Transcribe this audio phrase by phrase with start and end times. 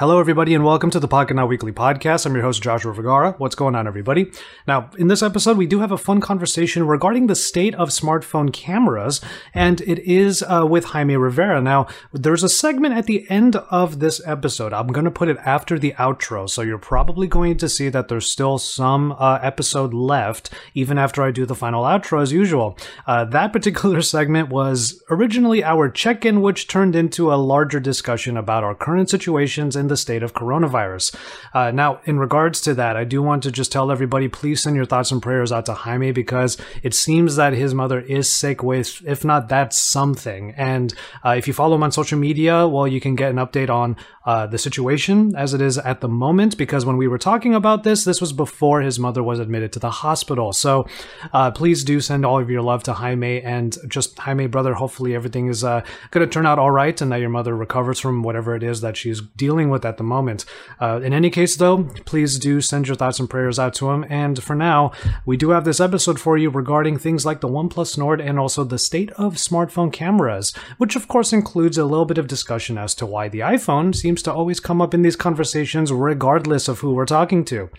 [0.00, 2.24] Hello, everybody, and welcome to the Pocketnow Weekly Podcast.
[2.24, 3.34] I'm your host, Joshua Vergara.
[3.36, 4.32] What's going on, everybody?
[4.66, 8.50] Now, in this episode, we do have a fun conversation regarding the state of smartphone
[8.50, 9.20] cameras,
[9.52, 11.60] and it is uh, with Jaime Rivera.
[11.60, 14.72] Now, there's a segment at the end of this episode.
[14.72, 18.08] I'm going to put it after the outro, so you're probably going to see that
[18.08, 22.78] there's still some uh, episode left, even after I do the final outro, as usual.
[23.06, 28.38] Uh, that particular segment was originally our check in, which turned into a larger discussion
[28.38, 31.14] about our current situations and the state of coronavirus.
[31.52, 34.76] Uh, now, in regards to that, I do want to just tell everybody please send
[34.76, 38.62] your thoughts and prayers out to Jaime because it seems that his mother is sick
[38.62, 40.52] with, if not that, something.
[40.56, 43.68] And uh, if you follow him on social media, well, you can get an update
[43.68, 47.54] on uh, the situation as it is at the moment because when we were talking
[47.54, 50.52] about this, this was before his mother was admitted to the hospital.
[50.52, 50.86] So
[51.32, 54.74] uh, please do send all of your love to Jaime and just Jaime, brother.
[54.74, 57.98] Hopefully, everything is uh, going to turn out all right and that your mother recovers
[57.98, 60.44] from whatever it is that she's dealing with at the moment.
[60.80, 64.04] Uh, in any case, though, please do send your thoughts and prayers out to him.
[64.08, 64.92] And for now,
[65.24, 68.64] we do have this episode for you regarding things like the OnePlus Nord and also
[68.64, 72.94] the state of smartphone cameras, which of course includes a little bit of discussion as
[72.96, 76.92] to why the iPhone seems to always come up in these conversations, regardless of who
[76.92, 77.70] we're talking to.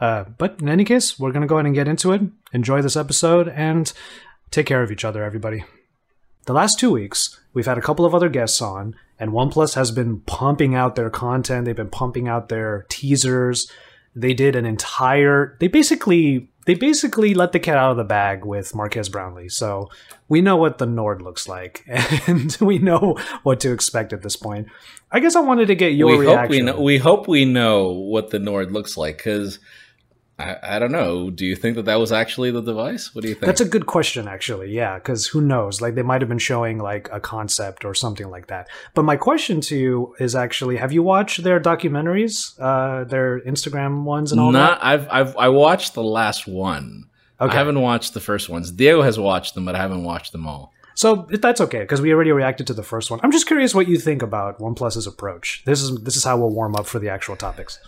[0.00, 2.20] Uh, but in any case, we're going to go ahead and get into it.
[2.52, 3.92] Enjoy this episode and
[4.50, 5.64] take care of each other, everybody.
[6.44, 9.90] The last two weeks, we've had a couple of other guests on, and OnePlus has
[9.90, 11.64] been pumping out their content.
[11.64, 13.70] They've been pumping out their teasers.
[14.14, 18.44] They did an entire, they basically they basically let the cat out of the bag
[18.44, 19.48] with Marques Brownlee.
[19.48, 19.88] So
[20.28, 21.84] we know what the Nord looks like,
[22.26, 24.66] and we know what to expect at this point.
[25.10, 26.38] I guess I wanted to get your we reaction.
[26.38, 29.60] Hope we, know, we hope we know what the Nord looks like because
[30.38, 31.30] I, I don't know.
[31.30, 33.14] Do you think that that was actually the device?
[33.14, 33.46] What do you think?
[33.46, 34.70] That's a good question, actually.
[34.70, 35.80] Yeah, because who knows?
[35.80, 38.68] Like they might have been showing like a concept or something like that.
[38.94, 44.04] But my question to you is actually: Have you watched their documentaries, uh, their Instagram
[44.04, 44.86] ones, and all Not, that?
[44.86, 47.06] I've I've I watched the last one.
[47.40, 47.52] Okay.
[47.52, 48.70] I haven't watched the first ones.
[48.70, 50.72] Diego has watched them, but I haven't watched them all.
[50.94, 53.20] So that's okay because we already reacted to the first one.
[53.22, 55.62] I'm just curious what you think about OnePlus's approach.
[55.64, 57.78] This is this is how we'll warm up for the actual topics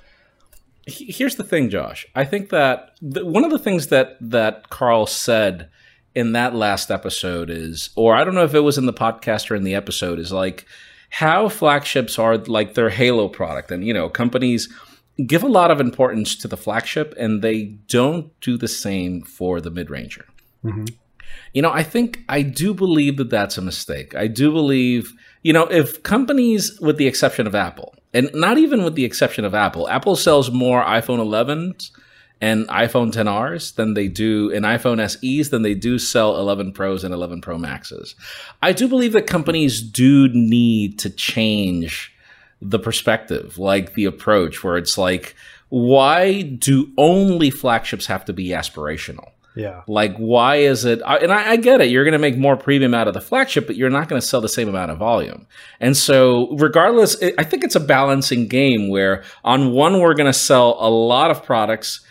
[0.89, 2.07] here's the thing, Josh.
[2.15, 5.69] I think that the, one of the things that that Carl said
[6.15, 9.51] in that last episode is, or I don't know if it was in the podcast
[9.51, 10.67] or in the episode, is like
[11.11, 14.69] how flagships are like their halo product, and you know, companies
[15.27, 19.61] give a lot of importance to the flagship, and they don't do the same for
[19.61, 20.27] the mid ranger.
[20.65, 20.87] Mm-hmm.
[21.53, 24.15] You know, I think I do believe that that's a mistake.
[24.15, 25.13] I do believe,
[25.43, 29.45] you know, if companies, with the exception of Apple, and not even with the exception
[29.45, 29.89] of Apple.
[29.89, 31.91] Apple sells more iPhone 11s
[32.41, 37.05] and iPhone XRs than they do in iPhone SEs than they do sell 11 Pros
[37.05, 38.15] and 11 Pro Maxes.
[38.63, 42.15] I do believe that companies do need to change
[42.61, 45.35] the perspective, like the approach where it's like,
[45.69, 49.31] why do only flagships have to be aspirational?
[49.59, 49.83] Yeah.
[49.89, 51.03] Like, why is it?
[51.05, 51.91] And I, I get it.
[51.91, 54.27] You're going to make more premium out of the flagship, but you're not going to
[54.27, 55.49] sell the same amount of volume.
[55.81, 60.33] And so, regardless, I think it's a balancing game where on one, we're going to
[60.33, 62.07] sell a lot of products,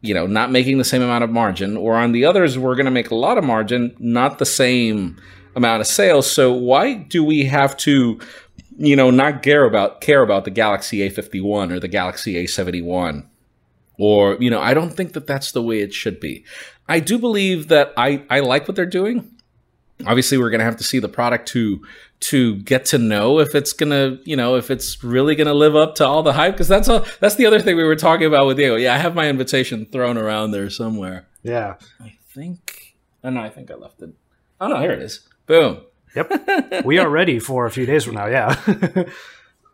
[0.00, 2.84] you know, not making the same amount of margin, or on the others, we're going
[2.84, 5.20] to make a lot of margin, not the same
[5.56, 6.30] amount of sales.
[6.30, 8.20] So, why do we have to?
[8.78, 13.26] You know, not care about care about the Galaxy A51 or the Galaxy A71
[13.98, 16.44] or you know i don't think that that's the way it should be.
[16.88, 19.32] I do believe that i i like what they're doing.
[20.06, 21.80] Obviously we're going to have to see the product to
[22.20, 25.54] to get to know if it's going to you know if it's really going to
[25.54, 27.96] live up to all the hype because that's all that's the other thing we were
[27.96, 28.76] talking about with diego.
[28.76, 31.26] Yeah i have my invitation thrown around there somewhere.
[31.42, 31.76] Yeah.
[32.00, 34.10] I think oh no i think i left it.
[34.60, 35.20] Oh no here it is.
[35.46, 35.80] Boom.
[36.14, 36.84] Yep.
[36.84, 38.26] We are ready for a few days from now.
[38.26, 38.54] Yeah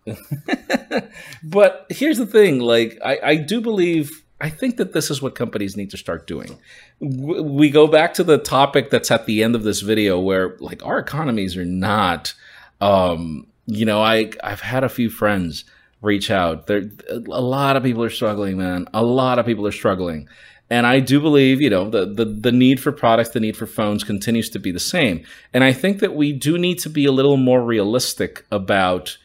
[1.42, 5.36] but here's the thing like I, I do believe i think that this is what
[5.36, 6.58] companies need to start doing.
[6.98, 10.84] We go back to the topic that's at the end of this video where like
[10.84, 12.34] our economies are not
[12.80, 15.64] um you know i i've had a few friends
[16.02, 16.66] reach out.
[16.66, 18.86] There a lot of people are struggling man.
[18.92, 20.28] A lot of people are struggling.
[20.68, 23.66] And I do believe, you know, the, the, the need for products, the need for
[23.66, 25.22] phones continues to be the same.
[25.52, 29.18] And I think that we do need to be a little more realistic about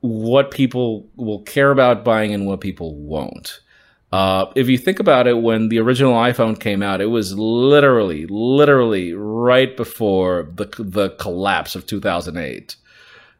[0.00, 3.60] what people will care about buying and what people won't.
[4.10, 8.26] Uh, if you think about it, when the original iPhone came out, it was literally,
[8.26, 12.76] literally right before the the collapse of 2008.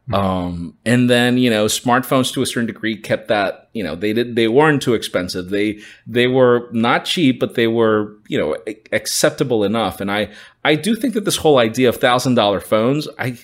[0.09, 0.13] Mm-hmm.
[0.13, 3.69] Um, and then you know, smartphones to a certain degree kept that.
[3.73, 5.49] You know, they did they weren't too expensive.
[5.49, 8.55] They they were not cheap, but they were you know
[8.91, 9.99] acceptable enough.
[10.01, 10.29] And I
[10.63, 13.39] I do think that this whole idea of thousand dollar phones, I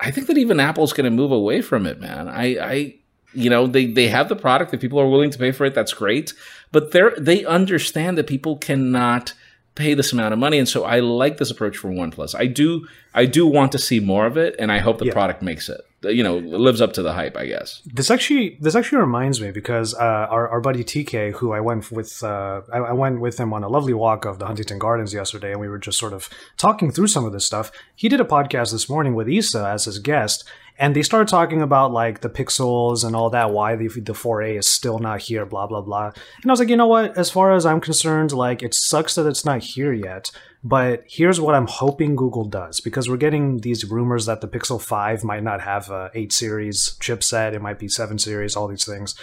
[0.00, 2.28] I think that even Apple's going to move away from it, man.
[2.28, 2.94] I, I
[3.32, 4.74] You know, they they have the product.
[4.74, 6.32] If people are willing to pay for it, that's great.
[6.72, 9.34] But they they understand that people cannot
[9.74, 12.34] pay this amount of money, and so I like this approach from OnePlus.
[12.34, 15.12] I do I do want to see more of it, and I hope the yeah.
[15.12, 15.80] product makes it.
[16.02, 17.36] You know, lives up to the hype.
[17.36, 21.52] I guess this actually this actually reminds me because uh, our our buddy TK, who
[21.52, 24.46] I went with, uh, I, I went with him on a lovely walk of the
[24.46, 27.70] Huntington Gardens yesterday, and we were just sort of talking through some of this stuff.
[27.94, 30.48] He did a podcast this morning with Issa as his guest,
[30.80, 34.58] and they started talking about like the pixels and all that why the, the 4a
[34.58, 36.06] is still not here blah blah blah.
[36.06, 37.16] And i was like you know what?
[37.16, 40.30] As far as i'm concerned like it sucks that it's not here yet
[40.64, 44.80] but here's what i'm hoping google does because we're getting these rumors that the pixel
[44.80, 48.86] 5 might not have a 8 series chipset it might be 7 series all these
[48.86, 49.14] things.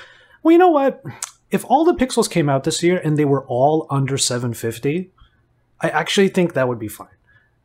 [0.43, 1.03] Well you know what?
[1.49, 5.11] If all the pixels came out this year and they were all under 750
[5.79, 7.09] i actually think that would be fine.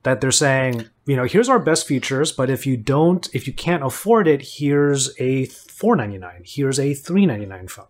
[0.02, 3.52] That they're saying, you know, here's our best features, but if you don't, if you
[3.52, 7.86] can't afford it, here's a 499, here's a 399 phone.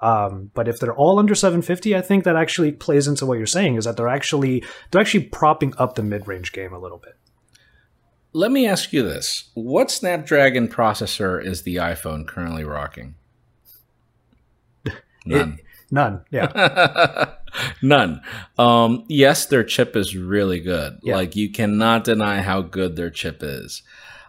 [0.00, 3.46] Um, but if they're all under 750, I think that actually plays into what you're
[3.46, 7.16] saying is that they're actually they're actually propping up the mid-range game a little bit.
[8.32, 13.16] Let me ask you this: What Snapdragon processor is the iPhone currently rocking?
[15.26, 15.54] None.
[15.54, 16.24] It, none.
[16.30, 17.34] Yeah.
[17.82, 18.20] None.
[18.58, 20.98] Um, yes, their chip is really good.
[21.02, 21.16] Yeah.
[21.16, 23.82] Like you cannot deny how good their chip is.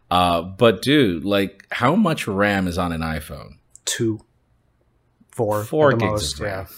[0.10, 3.58] Uh, but dude, like how much RAM is on an iPhone?
[3.86, 4.22] Two,
[5.32, 6.68] four, four gigs most, of RAM.
[6.70, 6.76] Yeah.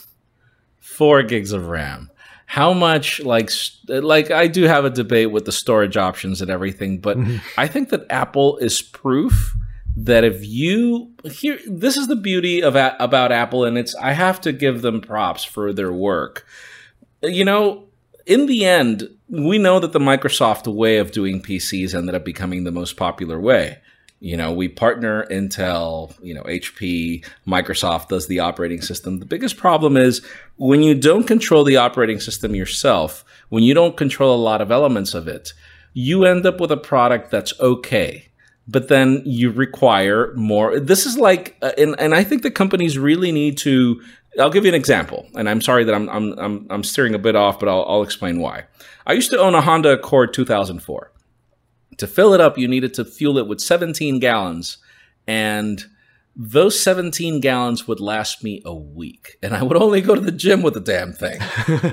[0.79, 2.09] Four gigs of RAM.
[2.45, 3.49] How much like
[3.87, 7.37] like I do have a debate with the storage options and everything, but mm-hmm.
[7.57, 9.55] I think that Apple is proof
[9.95, 14.39] that if you here this is the beauty of about Apple and it's I have
[14.41, 16.45] to give them props for their work.
[17.21, 17.85] You know,
[18.25, 22.63] in the end, we know that the Microsoft way of doing PCs ended up becoming
[22.63, 23.77] the most popular way.
[24.19, 29.17] You know, we partner Intel, you know, HP, Microsoft does the operating system.
[29.17, 30.21] The biggest problem is
[30.57, 34.71] when you don't control the operating system yourself, when you don't control a lot of
[34.71, 35.53] elements of it,
[35.93, 38.30] you end up with a product that's okay
[38.71, 40.79] but then you require more.
[40.79, 44.01] This is like, uh, and, and I think the companies really need to.
[44.39, 47.19] I'll give you an example, and I'm sorry that I'm I'm I'm, I'm steering a
[47.19, 48.63] bit off, but I'll, I'll explain why.
[49.05, 51.11] I used to own a Honda Accord 2004.
[51.97, 54.77] To fill it up, you needed to fuel it with 17 gallons,
[55.27, 55.83] and
[56.33, 60.31] those 17 gallons would last me a week and i would only go to the
[60.31, 61.37] gym with the damn thing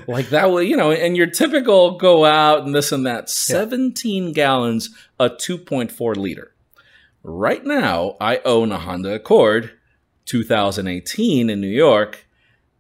[0.06, 4.28] like that would you know and your typical go out and this and that 17
[4.28, 4.32] yeah.
[4.32, 6.52] gallons a 2.4 liter
[7.30, 9.72] Right now, I own a Honda Accord
[10.24, 12.26] 2018 in New York,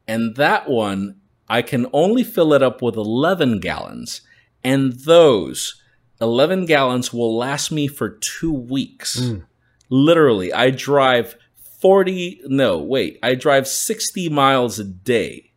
[0.06, 4.22] and that one, I can only fill it up with 11 gallons,
[4.64, 5.82] and those
[6.22, 9.20] 11 gallons will last me for two weeks.
[9.20, 9.44] Mm.
[9.90, 11.36] Literally, I drive
[11.80, 15.52] 40, no, wait, I drive 60 miles a day,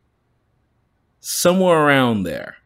[1.22, 2.58] somewhere around there.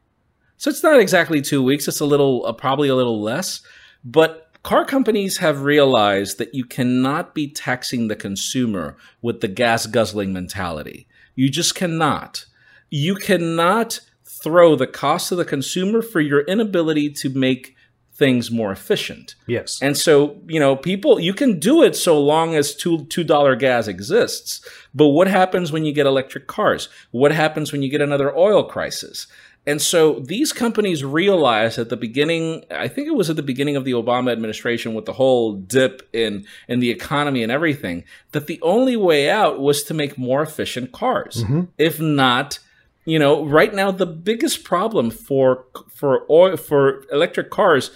[0.58, 3.62] So it's not exactly two weeks, it's a little, uh, probably a little less,
[4.04, 9.86] but car companies have realized that you cannot be taxing the consumer with the gas
[9.86, 11.08] guzzling mentality.
[11.36, 12.46] You just cannot.
[12.90, 17.76] You cannot throw the cost to the consumer for your inability to make
[18.16, 19.36] things more efficient.
[19.46, 19.80] Yes.
[19.84, 23.56] And so, you know, people you can do it so long as two two dollar
[23.56, 24.68] gas exists.
[24.96, 26.90] But what happens when you get electric cars?
[27.12, 29.28] What happens when you get another oil crisis?
[29.68, 33.76] And so these companies realized at the beginning, I think it was at the beginning
[33.76, 38.48] of the Obama administration with the whole dip in, in the economy and everything, that
[38.48, 41.44] the only way out was to make more efficient cars.
[41.44, 41.62] Mm-hmm.
[41.78, 42.60] If not,
[43.06, 47.92] you know, right now the biggest problem for for oil, for electric cars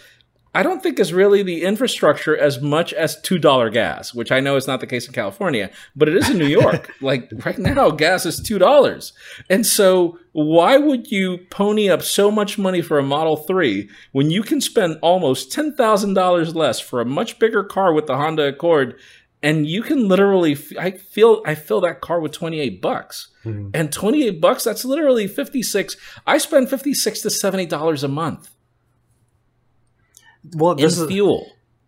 [0.54, 4.40] I don't think is really the infrastructure as much as two dollar gas, which I
[4.40, 6.92] know is not the case in California, but it is in New York.
[7.02, 9.14] like right now, gas is two dollars,
[9.50, 14.32] and so why would you pony up so much money for a Model Three when
[14.32, 18.18] you can spend almost ten thousand dollars less for a much bigger car with the
[18.18, 19.00] Honda Accord?
[19.42, 23.30] And you can literally, I feel, I fill that car with 28 bucks.
[23.46, 23.70] Mm-hmm.
[23.74, 25.96] And 28 bucks, that's literally 56.
[26.28, 28.50] I spend 56 to $70 a month
[30.54, 31.46] well, this in fuel.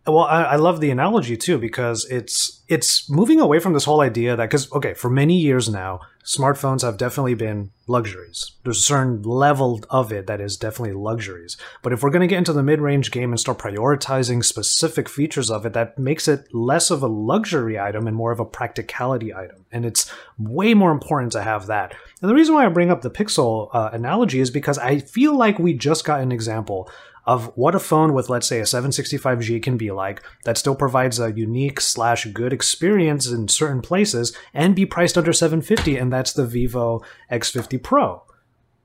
[0.08, 4.02] Well, I, I, love the analogy too because it's it's moving away from this whole
[4.02, 8.54] idea that because okay, for many years now, smartphones have definitely been luxuries.
[8.64, 11.56] There's a certain level of it that is definitely luxuries.
[11.84, 15.52] But if we're going to get into the mid-range game and start prioritizing specific features
[15.52, 19.34] of it, that makes it less of a luxury item and more of a practicality
[19.34, 19.66] item.
[19.72, 21.94] And it's way more important to have that.
[22.22, 25.36] And the reason why I bring up the Pixel uh, analogy is because I feel
[25.36, 26.90] like we just got an example
[27.26, 31.20] of what a phone with, let's say, a 765G can be like that still provides
[31.20, 36.34] a unique slash good experience in certain places and be priced under 750, and that's
[36.34, 37.02] the Vivo
[37.32, 38.24] X50 Pro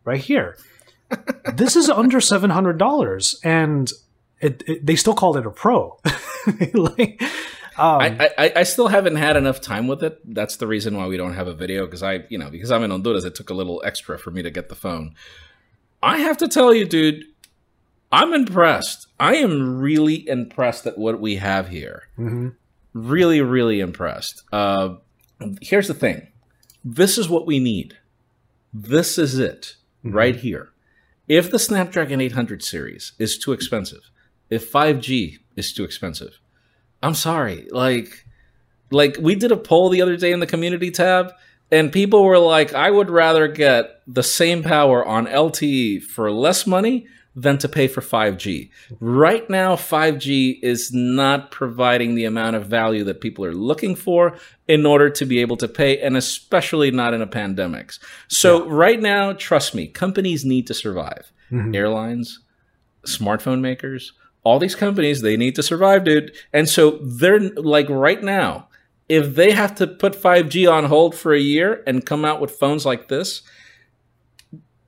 [0.04, 0.56] right here.
[1.54, 3.92] this is under $700, and
[4.40, 5.98] it, it, they still call it a Pro.
[6.74, 7.22] like,
[7.78, 10.18] um, I, I, I still haven't had enough time with it.
[10.24, 12.82] That's the reason why we don't have a video because I you know because I'm
[12.82, 15.14] in Honduras, it took a little extra for me to get the phone.
[16.02, 17.24] I have to tell you, dude,
[18.12, 19.08] I'm impressed.
[19.18, 22.04] I am really impressed at what we have here.
[22.18, 22.48] Mm-hmm.
[22.92, 24.42] Really, really impressed.
[24.52, 24.96] Uh,
[25.60, 26.28] here's the thing:
[26.84, 27.98] this is what we need.
[28.72, 30.16] This is it mm-hmm.
[30.16, 30.70] right here.
[31.28, 34.10] If the Snapdragon 800 series is too expensive,
[34.48, 36.38] if 5G is too expensive,
[37.02, 37.66] I'm sorry.
[37.72, 38.24] Like,
[38.90, 41.32] like we did a poll the other day in the community tab,
[41.72, 46.66] and people were like, "I would rather get the same power on LTE for less
[46.66, 52.66] money than to pay for 5G." Right now, 5G is not providing the amount of
[52.66, 56.90] value that people are looking for in order to be able to pay, and especially
[56.90, 57.92] not in a pandemic.
[58.26, 58.70] So, yeah.
[58.72, 61.30] right now, trust me, companies need to survive.
[61.52, 61.74] Mm-hmm.
[61.74, 62.40] Airlines,
[63.04, 64.12] smartphone makers
[64.46, 68.68] all these companies they need to survive dude and so they're like right now
[69.08, 72.52] if they have to put 5g on hold for a year and come out with
[72.52, 73.42] phones like this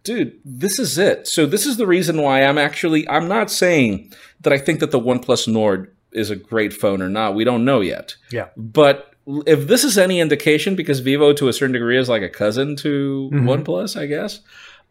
[0.08, 4.10] dude this is it so this is the reason why i'm actually i'm not saying
[4.40, 7.64] that i think that the oneplus nord is a great phone or not we don't
[7.64, 9.12] know yet yeah but
[9.46, 12.74] if this is any indication because vivo to a certain degree is like a cousin
[12.74, 13.46] to mm-hmm.
[13.46, 14.40] oneplus i guess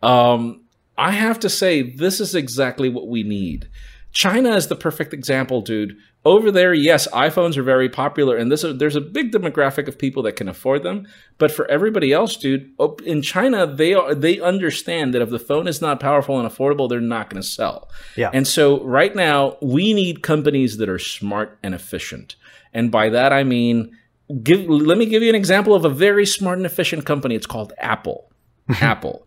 [0.03, 0.61] um,
[0.99, 3.67] i have to say this is exactly what we need
[4.17, 5.95] China is the perfect example, dude.
[6.27, 10.21] Over there, yes, iPhones are very popular, and this, there's a big demographic of people
[10.23, 11.07] that can afford them.
[11.37, 12.69] But for everybody else, dude,
[13.05, 16.89] in China, they are they understand that if the phone is not powerful and affordable,
[16.89, 17.89] they're not going to sell.
[18.17, 18.29] Yeah.
[18.33, 22.35] And so right now, we need companies that are smart and efficient,
[22.73, 23.97] and by that I mean,
[24.43, 24.67] give.
[24.67, 27.35] Let me give you an example of a very smart and efficient company.
[27.35, 28.33] It's called Apple.
[28.81, 29.25] Apple.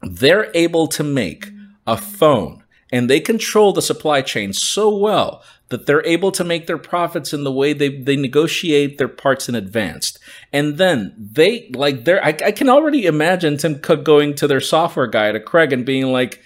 [0.00, 1.48] They're able to make
[1.88, 6.66] a phone and they control the supply chain so well that they're able to make
[6.66, 10.18] their profits in the way they, they negotiate their parts in advance.
[10.52, 14.60] And then they like they're I, I can already imagine Tim Cook going to their
[14.60, 16.40] software guy to Craig and being like,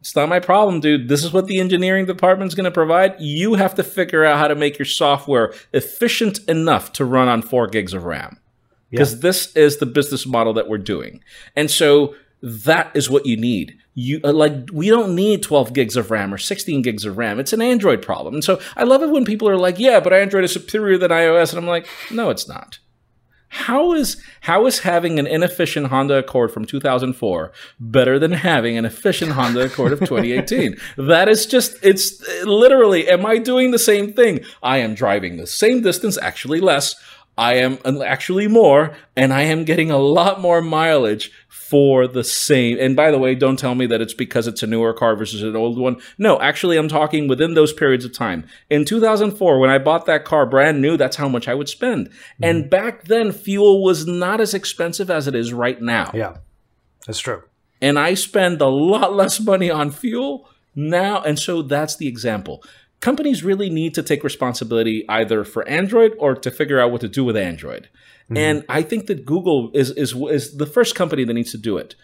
[0.00, 1.08] it's not my problem, dude.
[1.08, 3.16] This is what the engineering department's going to provide.
[3.18, 7.42] You have to figure out how to make your software efficient enough to run on
[7.42, 8.38] four gigs of RAM.
[8.90, 9.20] Because yeah.
[9.22, 11.24] this is the business model that we're doing.
[11.56, 15.96] And so that is what you need you uh, like we don't need 12 gigs
[15.96, 19.02] of ram or 16 gigs of ram it's an android problem and so i love
[19.02, 21.88] it when people are like yeah but android is superior than ios and i'm like
[22.10, 22.78] no it's not
[23.48, 28.84] how is how is having an inefficient Honda Accord from 2004 better than having an
[28.84, 30.76] efficient Honda Accord of 2018?
[30.98, 34.40] that is just it's literally am I doing the same thing?
[34.62, 36.96] I am driving the same distance, actually less.
[37.38, 42.78] I am actually more, and I am getting a lot more mileage for the same.
[42.78, 45.42] And by the way, don't tell me that it's because it's a newer car versus
[45.42, 45.96] an old one.
[46.16, 48.46] No, actually, I'm talking within those periods of time.
[48.70, 52.08] In 2004, when I bought that car brand new, that's how much I would spend.
[52.08, 52.44] Mm-hmm.
[52.44, 56.12] And back then, fuel was not as expensive as it is right now.
[56.14, 56.36] Yeah,
[57.06, 57.42] that's true.
[57.82, 61.20] And I spend a lot less money on fuel now.
[61.20, 62.62] And so that's the example.
[63.00, 67.08] Companies really need to take responsibility either for Android or to figure out what to
[67.08, 67.88] do with Android.
[68.24, 68.36] Mm-hmm.
[68.36, 71.76] And I think that Google is, is is the first company that needs to do
[71.76, 71.94] it.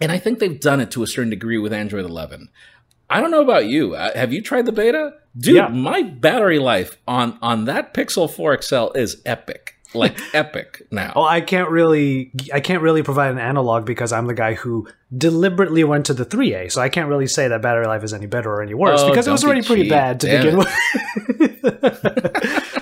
[0.00, 2.48] And I think they've done it to a certain degree with Android 11.
[3.08, 3.94] I don't know about you.
[3.94, 5.14] Uh, have you tried the beta?
[5.36, 5.68] Dude, yeah.
[5.68, 9.76] my battery life on on that Pixel 4 XL is epic.
[9.92, 11.12] Like epic now.
[11.16, 14.88] Well, I can't really I can't really provide an analog because I'm the guy who
[15.16, 16.70] deliberately went to the 3A.
[16.70, 19.08] So I can't really say that battery life is any better or any worse oh,
[19.08, 21.82] because it was already pretty bad to Damn begin it.
[21.82, 22.76] with.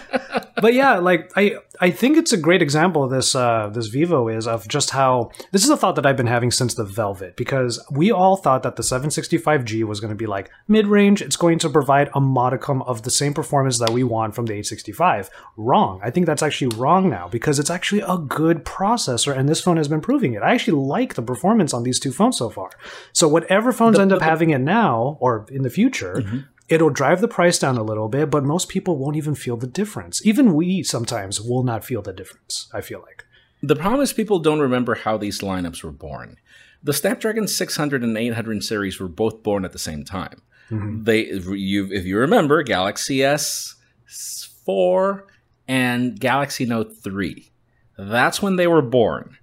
[0.60, 4.28] but yeah, like I I think it's a great example of this uh, this Vivo
[4.28, 7.36] is of just how this is a thought that I've been having since the Velvet
[7.36, 11.22] because we all thought that the 765G was going to be like mid range.
[11.22, 14.52] It's going to provide a modicum of the same performance that we want from the
[14.54, 15.30] 865.
[15.56, 16.00] Wrong.
[16.02, 19.76] I think that's actually wrong now because it's actually a good processor, and this phone
[19.76, 20.42] has been proving it.
[20.42, 22.70] I actually like the performance on these two phones so far.
[23.12, 26.16] So whatever phones the, end up the, having it now or in the future.
[26.16, 26.38] Mm-hmm
[26.68, 29.66] It'll drive the price down a little bit, but most people won't even feel the
[29.66, 30.24] difference.
[30.24, 33.24] Even we sometimes will not feel the difference, I feel like.
[33.62, 36.36] The problem is people don't remember how these lineups were born.
[36.82, 40.42] The Snapdragon 600 and 800 series were both born at the same time.
[40.70, 41.04] Mm-hmm.
[41.04, 45.22] They, if you, if you remember, Galaxy S4
[45.66, 47.50] and Galaxy Note 3.
[47.96, 49.38] That's when they were born.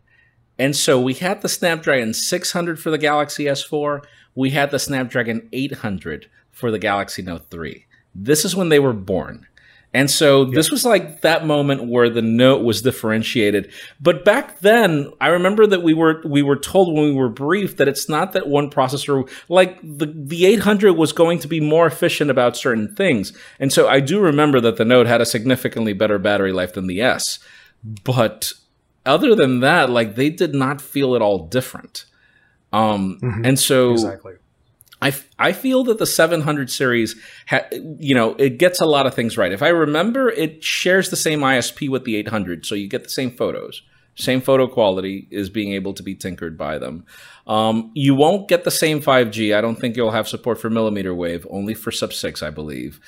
[0.58, 4.06] And so we had the Snapdragon 600 for the Galaxy S4.
[4.34, 7.86] We had the Snapdragon 800 for the Galaxy Note 3.
[8.16, 9.46] This is when they were born.
[9.94, 13.72] And so this was like that moment where the note was differentiated.
[14.02, 17.78] But back then, I remember that we were we were told when we were briefed
[17.78, 21.88] that it's not that one processor like the the 800 was going to be more
[21.88, 23.32] efficient about certain things.
[23.58, 26.88] And so I do remember that the note had a significantly better battery life than
[26.88, 27.40] the S.
[28.04, 28.52] But
[29.06, 32.04] other than that, like they did not feel at all different.
[32.74, 33.48] Um, Mhm.
[33.48, 34.34] and so Exactly.
[35.02, 37.16] I, f- I feel that the 700 series,
[37.48, 39.52] ha- you know, it gets a lot of things right.
[39.52, 43.10] If I remember, it shares the same ISP with the 800, so you get the
[43.10, 43.82] same photos,
[44.16, 47.06] same photo quality is being able to be tinkered by them.
[47.46, 49.56] Um, you won't get the same 5G.
[49.56, 53.00] I don't think you'll have support for millimeter wave, only for sub 6, I believe.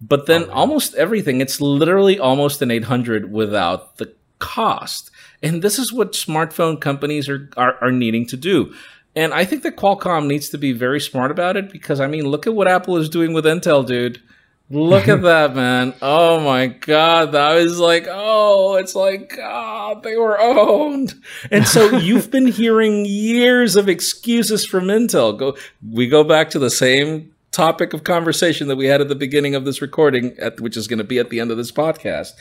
[0.00, 5.10] But then almost everything, it's literally almost an 800 without the cost.
[5.42, 8.74] And this is what smartphone companies are, are, are needing to do.
[9.16, 12.26] And I think that Qualcomm needs to be very smart about it because I mean,
[12.26, 14.22] look at what Apple is doing with Intel, dude.
[14.68, 15.94] Look at that, man.
[16.02, 17.32] Oh my god.
[17.32, 21.14] That was like, oh, it's like, God, they were owned.
[21.50, 25.36] And so you've been hearing years of excuses from Intel.
[25.36, 25.56] Go
[25.90, 29.54] we go back to the same topic of conversation that we had at the beginning
[29.54, 32.32] of this recording, at, which is going to be at the end of this podcast.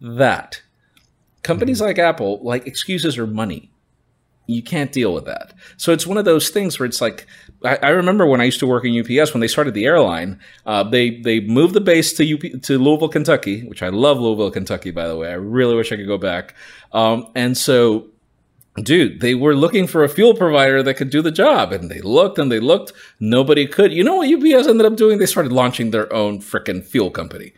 [0.00, 0.60] That
[1.44, 1.84] companies hmm.
[1.84, 3.70] like Apple, like excuses are money
[4.46, 5.52] you can't deal with that.
[5.76, 7.26] So it's one of those things where it's like
[7.64, 10.40] I, I remember when I used to work in UPS when they started the airline,
[10.64, 14.50] uh, they they moved the base to UP, to Louisville, Kentucky, which I love Louisville,
[14.50, 14.90] Kentucky.
[14.90, 16.54] By the way, I really wish I could go back.
[16.92, 18.06] Um, and so,
[18.76, 22.00] dude, they were looking for a fuel provider that could do the job, and they
[22.00, 23.92] looked and they looked, nobody could.
[23.92, 25.18] You know what UPS ended up doing?
[25.18, 27.52] They started launching their own freaking fuel company.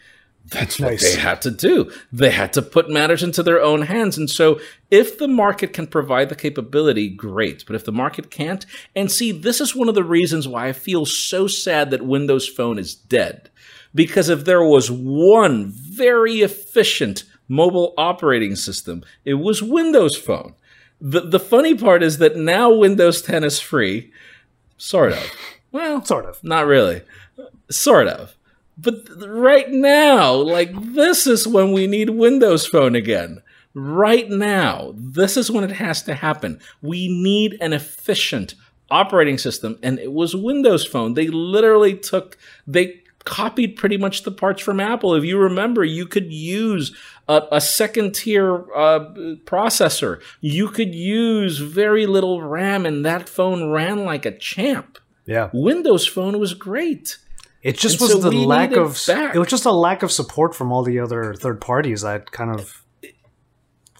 [0.50, 1.90] That's what they had to do.
[2.12, 4.16] They had to put matters into their own hands.
[4.16, 7.64] And so, if the market can provide the capability, great.
[7.66, 8.64] But if the market can't,
[8.96, 12.48] and see, this is one of the reasons why I feel so sad that Windows
[12.48, 13.50] Phone is dead.
[13.94, 20.54] Because if there was one very efficient mobile operating system, it was Windows Phone.
[21.00, 24.12] The, the funny part is that now Windows 10 is free.
[24.76, 25.32] Sort of.
[25.72, 26.42] Well, Sort of.
[26.42, 27.02] not really.
[27.70, 28.34] Sort of.
[28.78, 33.42] But th- right now, like this is when we need Windows Phone again.
[33.74, 36.60] Right now, this is when it has to happen.
[36.80, 38.54] We need an efficient
[38.90, 41.14] operating system, and it was Windows Phone.
[41.14, 45.14] They literally took, they copied pretty much the parts from Apple.
[45.14, 46.96] If you remember, you could use
[47.28, 49.10] a, a second tier uh,
[49.44, 54.98] processor, you could use very little RAM, and that phone ran like a champ.
[55.26, 55.50] Yeah.
[55.52, 57.18] Windows Phone was great.
[57.62, 59.34] It just And was so the lack of back.
[59.34, 62.50] it was just a lack of support from all the other third parties that kind
[62.58, 62.84] of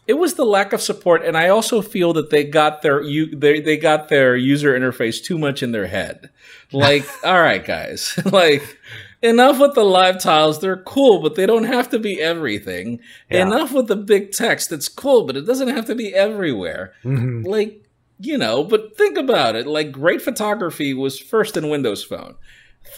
[0.07, 3.35] It was the lack of support, and I also feel that they got their you
[3.37, 6.31] they they got their user interface too much in their head.
[6.73, 8.79] Like, all right, guys, like
[9.23, 10.61] enough with the live tiles.
[10.61, 13.01] They're cool, but they don't have to be everything.
[13.31, 13.43] Yeah.
[13.47, 14.71] Enough with the big text.
[14.73, 16.93] It's cool, but it doesn't have to be everywhere.
[17.05, 17.45] Mhm.
[17.47, 17.83] Like,
[18.21, 19.67] you know, but think about it.
[19.67, 22.37] Like, great photography was first in Windows Phone.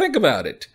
[0.01, 0.67] Think about it.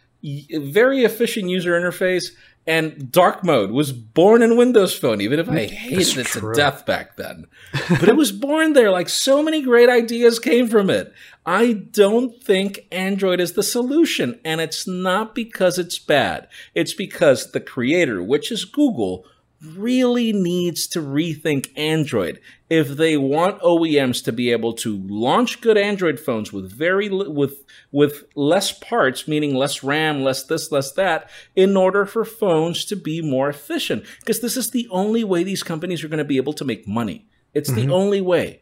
[0.52, 2.26] Very efficient user interface,
[2.68, 6.86] and dark mode was born in Windows Phone, even if I hated it to death
[6.86, 7.48] back then.
[7.90, 8.92] But it was born there.
[8.92, 11.14] Like, so many great ideas came from it.
[11.46, 16.48] I don't think Android is the solution, and it's not because it's bad.
[16.74, 19.26] It's because the creator, which is Google,
[19.66, 25.78] really needs to rethink Android if they want OEMs to be able to launch good
[25.78, 30.92] Android phones with very li- with with less parts, meaning less RAM, less this, less
[30.94, 34.04] that, in order for phones to be more efficient.
[34.20, 36.88] Because this is the only way these companies are going to be able to make
[36.88, 37.28] money.
[37.54, 37.94] It's the mm-hmm.
[37.94, 38.62] only way.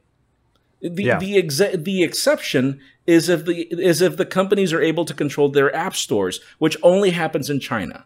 [0.81, 1.19] The Yeah.
[1.19, 5.49] the exe- the exception is if the is if the companies are able to control
[5.49, 8.05] their app stores, which only happens in China.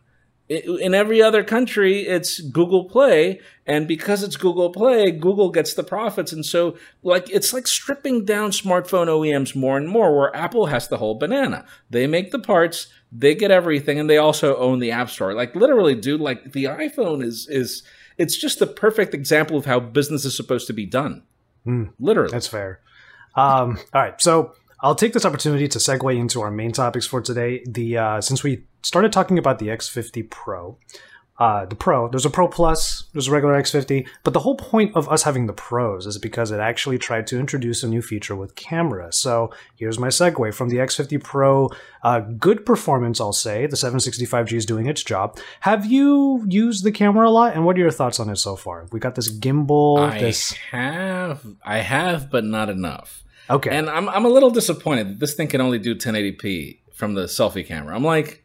[0.50, 5.84] In every other country, it's Google Play, and because it's Google Play, Google gets the
[5.84, 10.16] profits, and so like it's like stripping down smartphone OEMs more and more.
[10.18, 14.18] Where Apple has the whole banana, they make the parts, they get everything, and they
[14.18, 15.34] also own the App Store.
[15.34, 17.84] Like literally, dude, like the iPhone is is
[18.18, 21.24] it's just the perfect example of how business is supposed to be done.
[21.66, 21.92] Mm.
[22.00, 22.80] Literally, That's fair.
[23.36, 27.22] Um, all right, so I'll take this opportunity to segue into our main topics for
[27.22, 27.64] today.
[27.68, 30.78] The uh, since we started talking about the X50 Pro,
[31.40, 34.96] uh, the Pro, there's a Pro Plus, there's a regular X50, but the whole point
[34.96, 38.36] of us having the Pros is because it actually tried to introduce a new feature
[38.36, 39.12] with camera.
[39.12, 41.70] So here's my segue from the X50 Pro.
[42.02, 43.68] Uh, good performance, I'll say.
[43.68, 45.38] The 765G is doing its job.
[45.60, 48.56] Have you used the camera a lot, and what are your thoughts on it so
[48.56, 48.88] far?
[48.94, 50.00] We got this gimbal.
[50.00, 53.24] I this have, I have, but not enough.
[53.50, 53.78] okay.
[53.78, 55.10] And I'm I'm a little disappointed.
[55.10, 57.96] that This thing can only do 1080p from the selfie camera.
[57.96, 58.44] I'm like,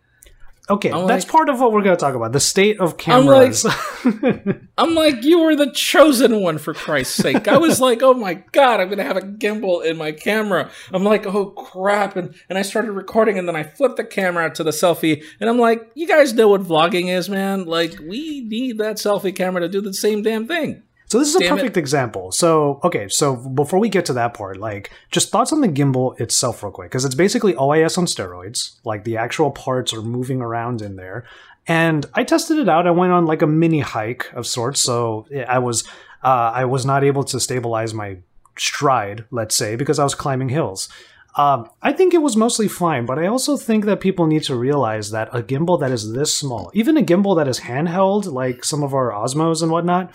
[0.70, 2.94] Okay, I'm that's like- part of what we're going to talk about the state of
[3.06, 3.66] I'm like- cameras.
[4.78, 7.48] I'm like, you were the chosen one for Christ's sake.
[7.48, 10.70] I was like, oh my god, I'm gonna have a gimbal in my camera.
[10.92, 14.52] I'm like, oh crap, and and I started recording, and then I flipped the camera
[14.54, 17.64] to the selfie, and I'm like, you guys know what vlogging is, man.
[17.64, 20.82] Like, we need that selfie camera to do the same damn thing.
[21.12, 21.60] So this is a Damn it.
[21.60, 22.32] perfect example.
[22.32, 26.18] So okay, so before we get to that part, like just thoughts on the gimbal
[26.18, 28.76] itself, real quick, because it's basically OIS on steroids.
[28.82, 31.26] Like the actual parts are moving around in there,
[31.68, 32.86] and I tested it out.
[32.86, 34.80] I went on like a mini hike of sorts.
[34.80, 35.86] So I was
[36.24, 38.16] uh, I was not able to stabilize my
[38.56, 40.88] stride, let's say, because I was climbing hills.
[41.34, 44.54] Um, I think it was mostly fine, but I also think that people need to
[44.54, 48.64] realize that a gimbal that is this small, even a gimbal that is handheld, like
[48.64, 50.12] some of our Osmos and whatnot,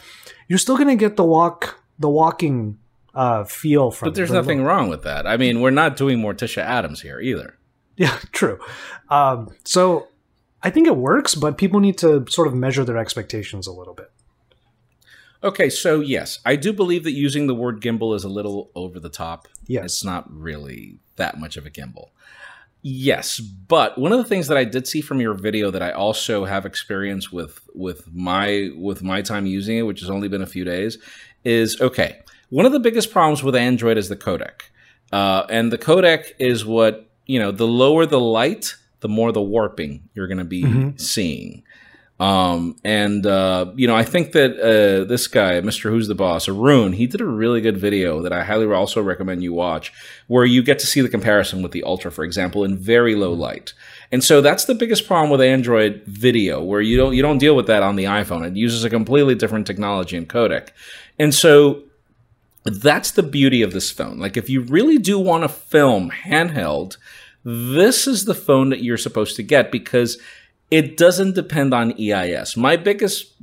[0.48, 2.78] you're still gonna get the walk, the walking
[3.16, 4.08] uh, feel from.
[4.10, 4.68] But there's the nothing look.
[4.68, 5.26] wrong with that.
[5.26, 7.58] I mean, we're not doing Morticia Addams here either.
[7.96, 8.60] Yeah, true.
[9.10, 10.10] Um, so
[10.62, 13.96] I think it works, but people need to sort of measure their expectations a little
[13.96, 14.12] bit.
[15.44, 19.00] Okay, so yes, I do believe that using the word gimbal is a little over
[19.00, 19.48] the top.
[19.68, 19.86] Yes.
[19.86, 22.10] It's not really that much of a gimbal.
[22.84, 25.92] Yes, but one of the things that I did see from your video that I
[25.92, 30.42] also have experience with with my with my time using it, which has only been
[30.44, 30.98] a few days,
[31.44, 32.20] is okay.
[32.50, 34.62] One of the biggest problems with Android is the codec,
[35.12, 37.52] uh, and the codec is what you know.
[37.52, 41.02] The lower the light, the more the warping you're going to be Mhm.
[41.02, 41.64] seeing.
[42.20, 45.92] Um, and uh, you know, I think that uh, this guy, Mr.
[45.92, 49.44] Who's the Boss, Arun, he did a really good video that I highly also recommend
[49.44, 49.94] you watch,
[50.26, 53.34] where you get to see the comparison with the Ultra, for example, in very low
[53.34, 53.74] light.
[54.12, 57.56] And so that's the biggest problem with Android video, where you don't you don't deal
[57.56, 58.48] with that on the iPhone.
[58.48, 60.70] It uses a completely different technology and codec.
[61.20, 61.84] And so
[62.66, 64.18] that's the beauty of this phone.
[64.18, 66.98] Like if you really do want to film handheld,
[67.44, 70.18] this is the phone that you're supposed to get because
[70.70, 72.58] it doesn't depend on EIS.
[72.58, 73.34] My biggest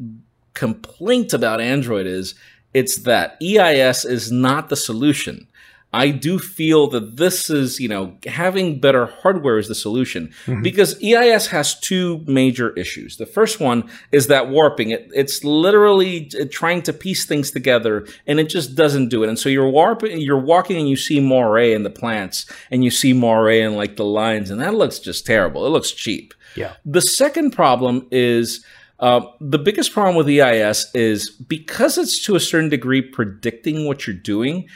[0.53, 2.35] complaint about Android is
[2.73, 5.47] it's that EIS is not the solution.
[5.95, 11.01] I do feel that this is, you know, having better hardware is the solution because
[11.01, 13.17] EIS has two major issues.
[13.17, 14.91] The first one is that warping.
[14.91, 19.29] It, it's literally uh, trying to piece things together and it just doesn't do it.
[19.29, 22.91] And so you're warping, you're walking and you see moire in the plants and you
[22.91, 25.65] see moire in like the lines and that looks just terrible.
[25.65, 26.35] It looks cheap.
[26.55, 26.75] Yeah.
[26.85, 28.65] The second problem is
[29.01, 34.07] uh, the biggest problem with EIS is because it's to a certain degree predicting what
[34.07, 34.69] you're doing.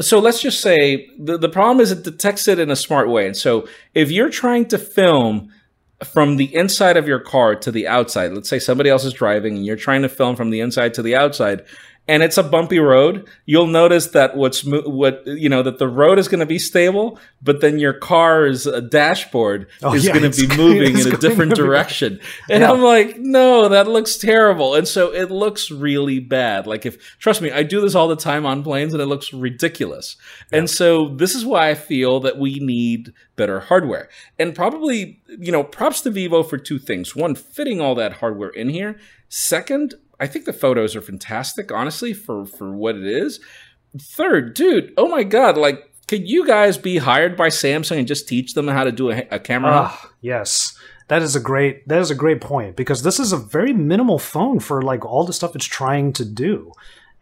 [0.00, 3.26] So let's just say the, the problem is it detects it in a smart way.
[3.26, 5.52] And so if you're trying to film
[6.04, 9.56] from the inside of your car to the outside, let's say somebody else is driving
[9.56, 11.64] and you're trying to film from the inside to the outside,
[12.08, 16.18] and it's a bumpy road, you'll notice that what's what you know that the road
[16.18, 20.46] is going to be stable, but then your car's dashboard Oh, is yeah, going to
[20.48, 22.20] be moving in a different direction.
[22.50, 22.70] And Yeah.
[22.70, 24.74] I'm like, no, that looks terrible.
[24.74, 26.66] And so it looks really bad.
[26.66, 29.32] Like if trust me, I do this all the time on planes and it looks
[29.32, 30.16] ridiculous.
[30.52, 34.08] And so this is why I feel that we need better hardware.
[34.38, 37.14] And probably, you know, props to Vivo for two things.
[37.16, 38.98] One, fitting all that hardware in here.
[39.28, 43.40] Second, I think the photos are fantastic, honestly, for for what it is.
[43.98, 48.28] Third, dude, oh my god, like could you guys be hired by Samsung and just
[48.28, 49.72] teach them how to do a, a camera?
[49.72, 50.78] Ah, yes.
[51.08, 54.18] That is a great that is a great point because this is a very minimal
[54.18, 56.72] phone for like all the stuff it's trying to do.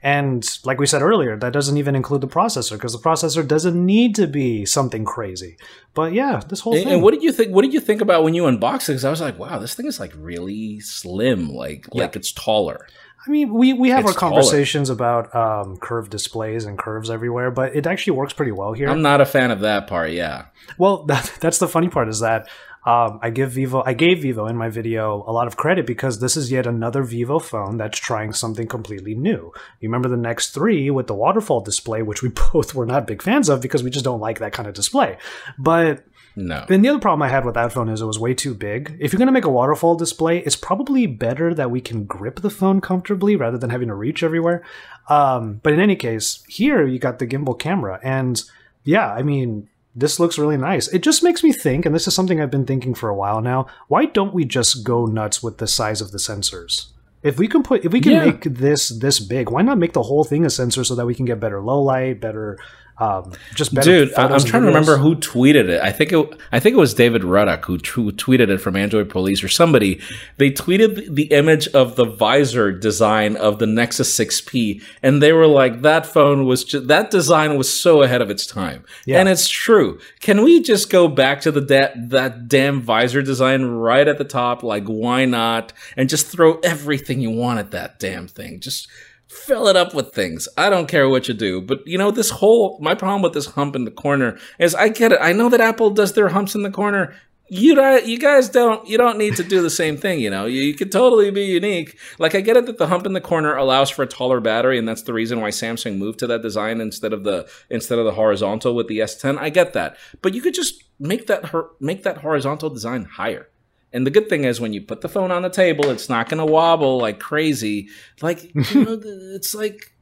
[0.04, 3.74] And like we said earlier, that doesn't even include the processor because the processor doesn't
[3.86, 5.56] need to be something crazy.
[5.94, 6.92] But yeah, this whole And, thing.
[6.92, 7.52] and what did you think?
[7.54, 8.92] What did you think about when you unboxed it?
[8.92, 11.48] Because I was like, wow, this thing is like really slim.
[11.48, 12.02] Like Yeah.
[12.02, 12.86] like it's taller.
[13.26, 14.32] I mean, we, we have It's our taller.
[14.42, 18.90] conversations about um, curved displays and curves everywhere, but it actually works pretty well here.
[18.90, 20.10] I'm not a fan of that part.
[20.10, 20.44] Yeah.
[20.76, 22.46] Well, that, that's the funny part is that
[22.87, 26.20] um, I give Vivo, I gave Vivo in my video a lot of credit because
[26.20, 29.53] this is yet another Vivo phone that's trying something completely new.
[29.81, 33.23] You remember the NEX 3 with the waterfall display, which we both were not big
[33.23, 35.16] fans of because we just don't like that kind of display.
[35.59, 36.05] But
[36.37, 36.64] No.
[36.68, 38.97] then the other problem I had with that phone is it was way too big.
[39.01, 42.40] If you're going to make a waterfall display, it's probably better that we can grip
[42.40, 44.62] the phone comfortably rather than having to reach everywhere.
[45.09, 47.99] Um, but in any case, here you got the gimbal camera.
[48.03, 48.42] And
[48.85, 50.88] yeah, I mean, this looks really nice.
[50.88, 53.40] It just makes me think, and this is something I've been thinking for a while
[53.40, 56.87] now, why don't we just go nuts with the size of the sensors?
[57.22, 58.24] If we can put, if we can Yeah.
[58.26, 61.14] make this this big, why not make the whole thing a sensor so that we
[61.14, 62.59] can get better low light, better
[62.96, 64.14] Um, just better dude.
[64.14, 65.83] I'm trying to remember who tweeted it.
[65.83, 66.40] I think it.
[66.52, 70.00] I think it was David Ruddock who, who tweeted it from Android Police or somebody.
[70.37, 75.48] They tweeted the image of the visor design of the Nexus 6P, and they were
[75.48, 79.18] like, "That phone was just, that design was so ahead of its time." Yeah.
[79.18, 79.98] And it's true.
[80.20, 84.24] Can we just go back to the da- that damn visor design right at the
[84.24, 84.62] top?
[84.62, 85.72] Like, why not?
[85.96, 88.61] And just throw everything you want at that damn thing.
[88.61, 88.88] Just
[89.35, 90.49] fill it up with things.
[90.57, 91.61] I don't care what you do.
[91.61, 94.88] But you know, this whole my problem with this hump in the corner is I
[94.88, 95.18] get it.
[95.20, 97.14] I know that Apple does their humps in the corner.
[97.49, 100.18] You you guys don't you don't need to do the same thing.
[100.20, 101.99] You know, you, you could totally be unique.
[102.18, 104.79] Like I get it that the hump in the corner allows for a taller battery,
[104.79, 108.07] and that's the reason why Samsung moved to that design instead of the instead of
[108.07, 109.38] the horizontal with the S10.
[109.38, 113.49] I get that, but you could just make that make that horizontal design higher
[113.94, 116.28] and the good thing is when you put the phone on the table, it's not
[116.28, 117.88] going to wobble like crazy.
[118.20, 119.00] Like, you know,
[119.35, 119.92] it's like,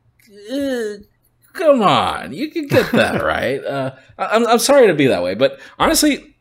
[0.51, 0.95] uh,
[1.53, 3.63] come on, you can get that right.
[3.63, 6.35] Uh, I'm, I'm sorry to be that way, but honestly,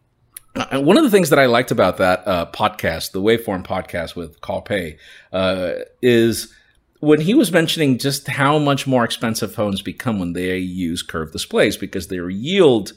[0.55, 4.15] uh, one of the things that I liked about that uh, podcast, the Waveform podcast
[4.15, 4.97] with Carl Pei,
[5.33, 6.53] uh, is
[7.01, 11.33] when he was mentioning just how much more expensive phones become when they use curved
[11.33, 12.93] displays because their yield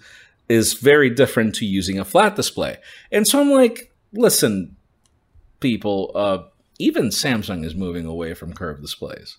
[0.49, 2.77] is very different to using a flat display.
[3.11, 4.77] And so I'm like, listen,
[5.61, 6.44] people, uh,
[6.79, 9.37] even Samsung is moving away from curved displays.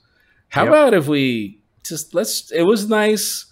[0.50, 0.70] How yep.
[0.70, 2.52] about if we just let's?
[2.52, 3.52] It was nice.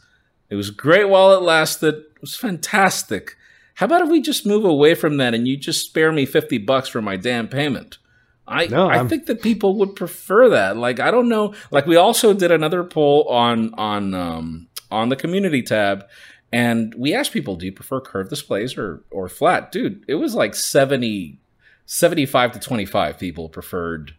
[0.50, 1.96] It was great while it lasted.
[1.96, 3.36] It was fantastic.
[3.76, 6.58] How about if we just move away from that and you just spare me fifty
[6.58, 7.98] bucks for my damn payment?
[8.48, 10.78] I no, I think that people would prefer that.
[10.78, 11.54] Like I don't know.
[11.72, 16.06] Like we also did another poll on on um, on the community tab,
[16.54, 19.72] and we asked people, do you prefer curved displays or, or flat?
[19.72, 21.40] Dude, it was like 70,
[21.86, 24.14] 75 to 25 people preferred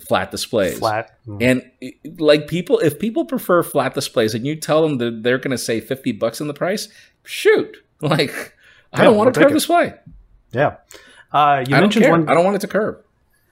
[0.00, 0.78] flat displays.
[0.78, 1.18] Flat.
[1.26, 1.42] Mm.
[1.42, 5.50] And like people, if people prefer flat displays and you tell them that they're going
[5.50, 6.88] to save 50 bucks in the price,
[7.24, 7.76] shoot.
[8.00, 9.92] Like, yeah, I don't want we'll a curved display.
[10.52, 10.76] Yeah.
[11.32, 12.28] Uh, you I mentioned one.
[12.28, 13.02] I don't want it to curve.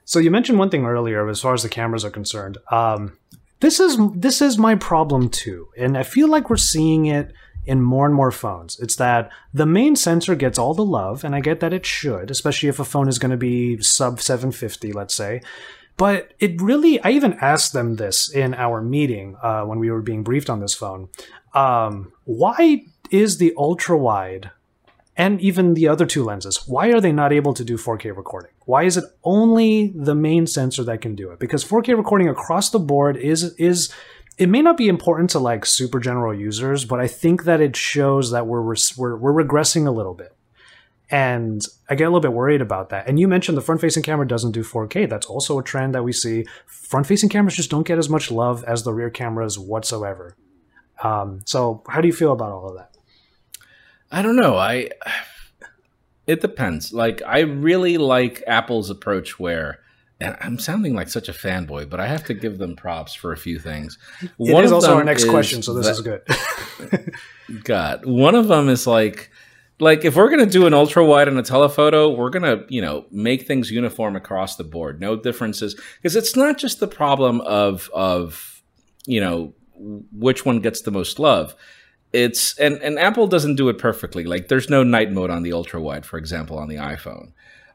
[0.04, 2.58] So you mentioned one thing earlier as far as the cameras are concerned.
[2.70, 3.18] Um,
[3.58, 7.32] this is this is my problem too, and I feel like we're seeing it
[7.66, 8.78] in more and more phones.
[8.78, 12.30] It's that the main sensor gets all the love, and I get that it should,
[12.30, 15.40] especially if a phone is going to be sub 750, let's say.
[15.96, 20.02] But it really, I even asked them this in our meeting uh, when we were
[20.02, 21.08] being briefed on this phone.
[21.54, 24.50] Um, why is the ultra wide
[25.16, 28.50] and even the other two lenses, why are they not able to do 4K recording?
[28.66, 31.38] Why is it only the main sensor that can do it?
[31.38, 33.92] Because 4K recording across the board is is
[34.38, 37.76] it may not be important to like super general users, but I think that it
[37.76, 40.36] shows that we're we're, we're regressing a little bit.
[41.08, 43.08] And I get a little bit worried about that.
[43.08, 45.08] And you mentioned the front facing camera doesn't do 4K.
[45.08, 46.44] That's also a trend that we see.
[46.66, 50.36] Front facing cameras just don't get as much love as the rear cameras whatsoever.
[51.02, 52.96] Um, so, how do you feel about all of that?
[54.10, 54.56] I don't know.
[54.56, 54.90] I
[56.26, 56.92] it depends.
[56.92, 59.80] Like I really like Apple's approach where
[60.20, 63.32] and I'm sounding like such a fanboy, but I have to give them props for
[63.32, 63.98] a few things.
[64.22, 67.62] It one is also our next question, so this that, is good.
[67.64, 69.30] God, one of them is like,
[69.78, 73.04] like if we're gonna do an ultra wide and a telephoto, we're gonna you know
[73.10, 77.90] make things uniform across the board, no differences, because it's not just the problem of
[77.92, 78.62] of
[79.06, 81.54] you know which one gets the most love.
[82.14, 84.24] It's and and Apple doesn't do it perfectly.
[84.24, 87.32] Like there's no night mode on the ultra wide, for example, on the iPhone.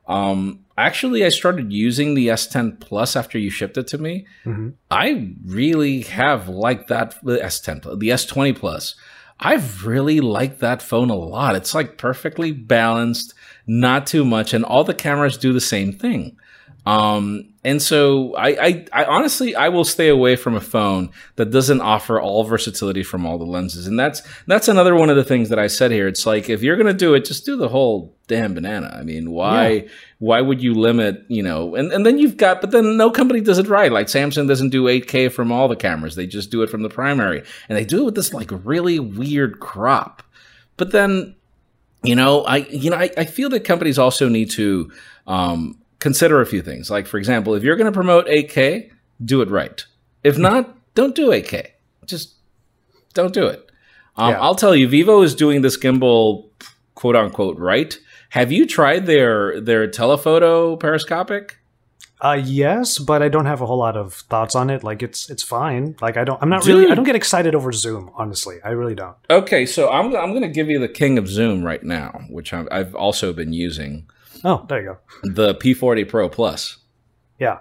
[0.08, 4.26] Um, actually, I started using the S10 Plus after you shipped it to me.
[4.46, 4.70] Mm-hmm.
[4.90, 8.96] I really have liked that the S10, the S20 Plus.
[9.40, 11.56] I've really liked that phone a lot.
[11.56, 13.34] It's like perfectly balanced,
[13.66, 16.38] not too much, and all the cameras do the same thing.
[16.86, 21.52] Um, and so I, I, I, honestly, I will stay away from a phone that
[21.52, 23.86] doesn't offer all versatility from all the lenses.
[23.86, 26.08] And that's, that's another one of the things that I said here.
[26.08, 28.98] It's like, if you're going to do it, just do the whole damn banana.
[28.98, 29.88] I mean, why, yeah.
[30.18, 33.42] why would you limit, you know, and, and then you've got, but then no company
[33.42, 33.92] does it right.
[33.92, 36.16] Like Samsung doesn't do 8K from all the cameras.
[36.16, 38.98] They just do it from the primary and they do it with this like really
[38.98, 40.24] weird crop.
[40.78, 41.36] But then,
[42.02, 44.92] you know, I, you know, I, I feel that companies also need to,
[45.28, 46.92] um, consider a few things.
[46.92, 48.92] Like, for example, if you're going to promote 8K,
[49.24, 49.86] do it right.
[50.26, 51.68] If not, don't do 8K.
[52.06, 52.34] Just
[53.14, 53.72] don't do it.
[54.18, 54.42] Um, yeah.
[54.42, 56.50] I'll tell you, Vivo is doing this gimbal,
[56.96, 57.98] quote unquote, right.
[58.30, 61.56] Have you tried their their telephoto periscopic?
[62.22, 64.84] Uh, yes, but I don't have a whole lot of thoughts on it.
[64.86, 65.98] Like it's it's fine.
[66.02, 66.76] Like I don't I'm not Dude.
[66.76, 68.10] really I don't get excited over Zoom.
[68.16, 69.18] Honestly, I really don't.
[69.30, 72.54] Okay, so I'm I'm going to give you the king of Zoom right now, which
[72.54, 74.08] I've, I've also been using.
[74.44, 74.98] Oh, there you go.
[75.24, 76.78] The P40 Pro Plus.
[77.40, 77.60] Yeah.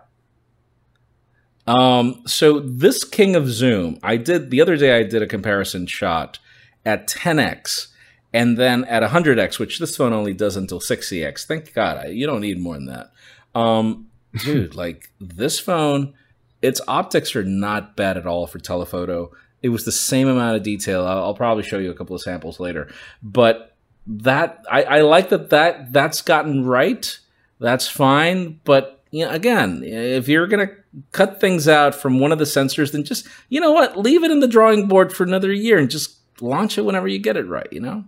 [1.67, 4.99] Um, so this king of Zoom, I did the other day.
[4.99, 6.39] I did a comparison shot,
[6.85, 7.89] at 10x
[8.33, 11.47] and then at 100x, which this phone only does until 60x.
[11.47, 13.11] Thank God, you don't need more than that.
[13.55, 14.09] Um,
[14.45, 16.15] dude, like this phone,
[16.63, 19.33] its optics are not bad at all for telephoto.
[19.63, 21.05] It was the same amount of detail.
[21.07, 23.70] I'll, I'll probably show you a couple of samples later, but
[24.19, 27.19] that I, I like that that that's gotten right.
[27.59, 30.71] That's fine, but you know, again, if you're gonna
[31.13, 34.31] cut things out from one of the sensors, then just you know what, leave it
[34.31, 37.47] in the drawing board for another year and just launch it whenever you get it
[37.47, 37.69] right.
[37.71, 38.05] You know.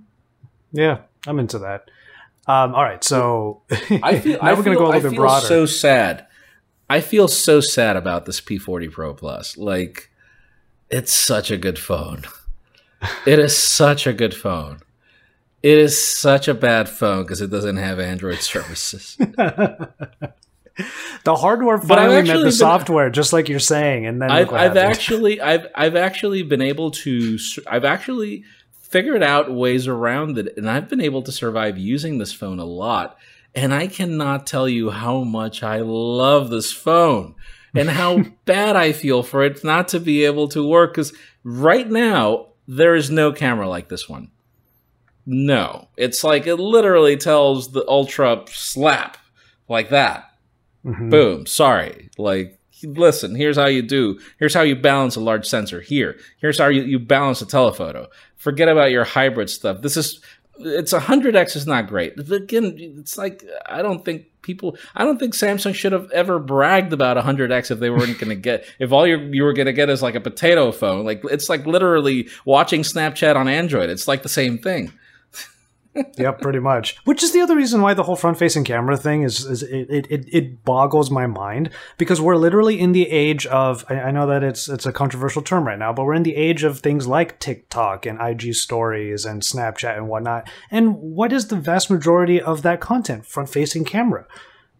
[0.72, 1.90] Yeah, I'm into that.
[2.46, 3.62] Um, all right, so
[4.02, 5.46] I feel now I we're going to go a little I bit broader.
[5.46, 6.26] So sad.
[6.90, 9.56] I feel so sad about this P40 Pro Plus.
[9.56, 10.10] Like,
[10.90, 12.24] it's such a good phone.
[13.26, 14.81] it is such a good phone.
[15.62, 19.16] It is such a bad phone because it doesn't have Android services.
[19.18, 19.88] the
[21.26, 25.40] hardware finally met the been, software, just like you're saying, and then I've, I've actually,
[25.40, 28.44] I've, I've actually been able to, I've actually
[28.92, 32.64] figured out ways around it, and I've been able to survive using this phone a
[32.64, 33.16] lot.
[33.54, 37.34] And I cannot tell you how much I love this phone
[37.74, 40.92] and how bad I feel for it not to be able to work.
[40.92, 41.12] Because
[41.44, 44.30] right now, there is no camera like this one.
[45.24, 45.88] No.
[45.96, 49.18] It's like it literally tells the Ultra slap
[49.68, 50.30] like that.
[50.84, 51.10] Mm-hmm.
[51.10, 51.46] Boom.
[51.46, 52.10] Sorry.
[52.18, 54.18] Like, listen, here's how you do.
[54.38, 55.80] Here's how you balance a large sensor.
[55.80, 56.18] Here.
[56.38, 58.08] Here's how you, you balance a telephoto
[58.42, 59.80] forget about your hybrid stuff.
[59.82, 60.20] This is
[60.58, 62.18] it's a hundred X is not great.
[62.30, 64.76] Again, it's like I don't think people.
[64.94, 68.18] I don't think Samsung should have ever bragged about a hundred X if they weren't
[68.18, 68.66] going to get.
[68.80, 71.48] If all you you were going to get is like a potato phone, like it's
[71.48, 73.90] like literally watching Snapchat on Android.
[73.90, 74.92] It's like the same thing
[76.16, 76.96] yep, pretty much.
[77.04, 80.28] Which is the other reason why the whole front-facing camera thing is, is it, it,
[80.32, 84.42] it boggles my mind because we're literally in the age of I, I, know that
[84.42, 87.38] it's it's a controversial term right now, but we're in the age of things like
[87.40, 90.48] TikTok and IG stories and Snapchat and whatnot.
[90.70, 93.26] And what is the vast majority of that content?
[93.26, 94.26] Front-facing camera.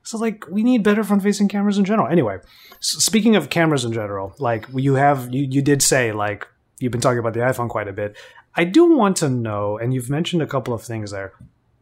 [0.03, 2.09] So like we need better front-facing cameras in general.
[2.09, 2.39] Anyway,
[2.81, 6.47] speaking of cameras in general, like you have you you did say like
[6.79, 8.17] you've been talking about the iPhone quite a bit.
[8.55, 11.33] I do want to know, and you've mentioned a couple of things there.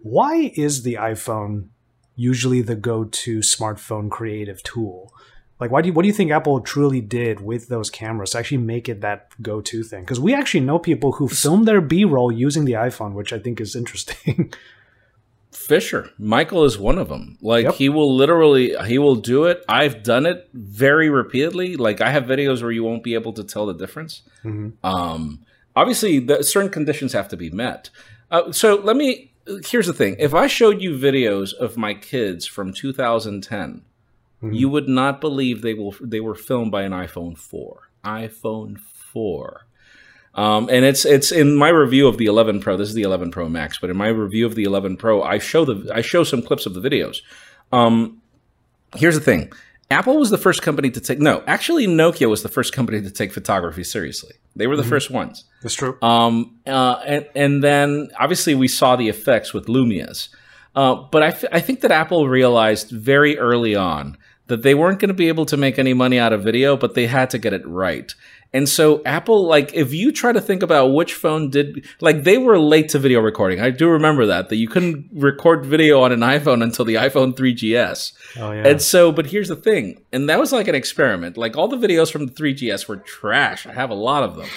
[0.03, 1.69] Why is the iPhone
[2.15, 5.13] usually the go-to smartphone creative tool?
[5.59, 8.39] Like, why do you, what do you think Apple truly did with those cameras to
[8.39, 10.03] actually make it that go-to thing?
[10.03, 13.61] Because we actually know people who film their B-roll using the iPhone, which I think
[13.61, 14.53] is interesting.
[15.53, 17.37] Fisher, Michael is one of them.
[17.43, 17.75] Like yep.
[17.75, 19.63] he will literally, he will do it.
[19.69, 21.77] I've done it very repeatedly.
[21.77, 24.23] Like I have videos where you won't be able to tell the difference.
[24.45, 24.85] Mm-hmm.
[24.87, 25.45] Um,
[25.81, 27.91] obviously the certain conditions have to be met.
[28.31, 29.33] Uh, so let me.
[29.67, 33.83] Here's the thing: if I showed you videos of my kids from 2010,
[34.43, 34.53] mm-hmm.
[34.53, 37.91] you would not believe they will they were filmed by an iPhone 4.
[38.05, 39.67] iPhone 4.
[40.35, 42.77] Um, and it's it's in my review of the 11 Pro.
[42.77, 45.39] This is the 11 Pro Max, but in my review of the 11 Pro, I
[45.39, 47.23] show the I show some clips of the videos.
[47.73, 48.23] Um,
[48.95, 49.53] here's the thing:
[49.91, 53.11] Apple was the first company to take no, actually Nokia was the first company to
[53.11, 54.35] take photography seriously.
[54.55, 54.91] They were the mm-hmm.
[54.91, 55.45] first ones.
[55.63, 55.99] That's true.
[56.01, 60.29] Um, uh, and, and then obviously we saw the effects with Lumias.
[60.77, 64.99] Uh, but I, f- I think that Apple realized very early on that they weren't
[64.99, 67.39] going to be able to make any money out of video, but they had to
[67.39, 68.15] get it right.
[68.53, 72.37] And so Apple, like, if you try to think about which phone did, like, they
[72.37, 73.61] were late to video recording.
[73.61, 77.35] I do remember that, that you couldn't record video on an iPhone until the iPhone
[77.35, 78.13] 3GS.
[78.39, 78.67] Oh, yeah.
[78.67, 81.37] And so, but here's the thing, and that was like an experiment.
[81.37, 83.67] Like, all the videos from the 3GS were trash.
[83.67, 84.49] I have a lot of them.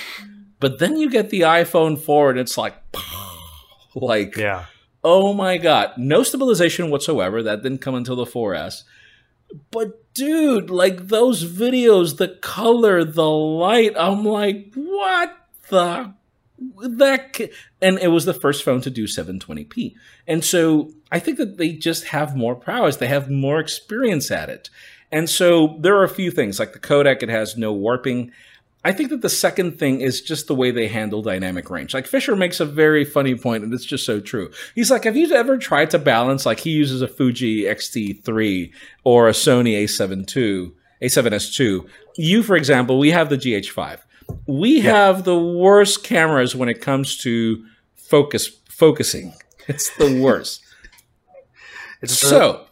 [0.60, 2.76] But then you get the iPhone 4 and it's like,
[3.96, 4.66] like, yeah.
[5.04, 5.92] oh my God.
[5.98, 7.44] No stabilization whatsoever.
[7.44, 8.84] That didn't come until the 4S.
[9.72, 15.36] But dude, like those videos, the color, the light, I'm like, what
[15.70, 16.14] the
[16.82, 17.40] that
[17.82, 19.96] and it was the first phone to do 720p.
[20.28, 24.50] And so I think that they just have more prowess, they have more experience at
[24.50, 24.70] it.
[25.12, 28.32] And so there are a few things like the codec, it has no warping.
[28.86, 31.94] I think that the second thing is just the way they handle dynamic range.
[31.94, 34.52] Like Fisher makes a very funny point, and it's just so true.
[34.76, 36.46] He's like, have you ever tried to balance?
[36.46, 38.72] Like he uses a Fuji X-T3
[39.06, 41.88] or a Sony A7 II, A7S2.
[42.18, 44.00] You, for example, we have the GH5.
[44.48, 44.92] We yeah.
[44.92, 47.66] have the worst cameras when it comes to
[47.96, 49.34] focus focusing.
[49.68, 50.62] It's the worst.
[52.02, 52.66] it's so,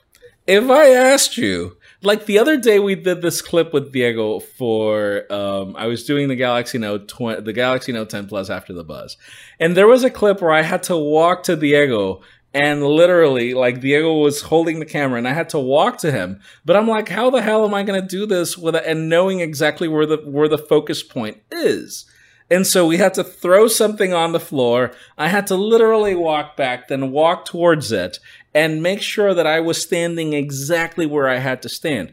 [0.45, 5.31] if I asked you like the other day we did this clip with Diego for
[5.31, 8.83] um, I was doing the Galaxy Note 20, the Galaxy Note 10 Plus after the
[8.83, 9.17] buzz.
[9.59, 12.21] And there was a clip where I had to walk to Diego
[12.53, 16.41] and literally like Diego was holding the camera and I had to walk to him.
[16.65, 19.07] But I'm like how the hell am I going to do this with a- and
[19.07, 22.05] knowing exactly where the where the focus point is?
[22.49, 24.91] And so we had to throw something on the floor.
[25.17, 28.19] I had to literally walk back, then walk towards it
[28.53, 32.11] and make sure that I was standing exactly where I had to stand.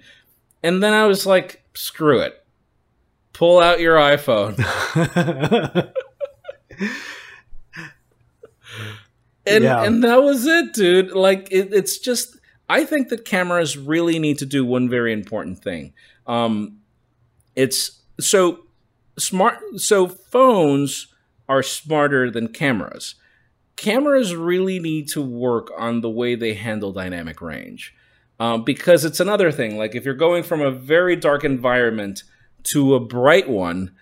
[0.62, 2.44] And then I was like, screw it.
[3.32, 4.56] Pull out your iPhone.
[9.46, 9.82] and Yeah.
[9.84, 11.12] and that was it, dude.
[11.12, 12.36] Like it, it's just
[12.68, 15.92] I think that cameras really need to do one very important thing.
[16.26, 16.78] Um,
[17.56, 18.64] it's so
[19.18, 19.58] smart.
[19.76, 21.06] So phones
[21.48, 23.14] are smarter than cameras.
[23.78, 27.94] Cameras really need to work on the way they handle dynamic range.
[28.40, 29.78] Um, because it's another thing.
[29.78, 32.24] Like if you're going from a very dark environment
[32.64, 33.92] to a bright one,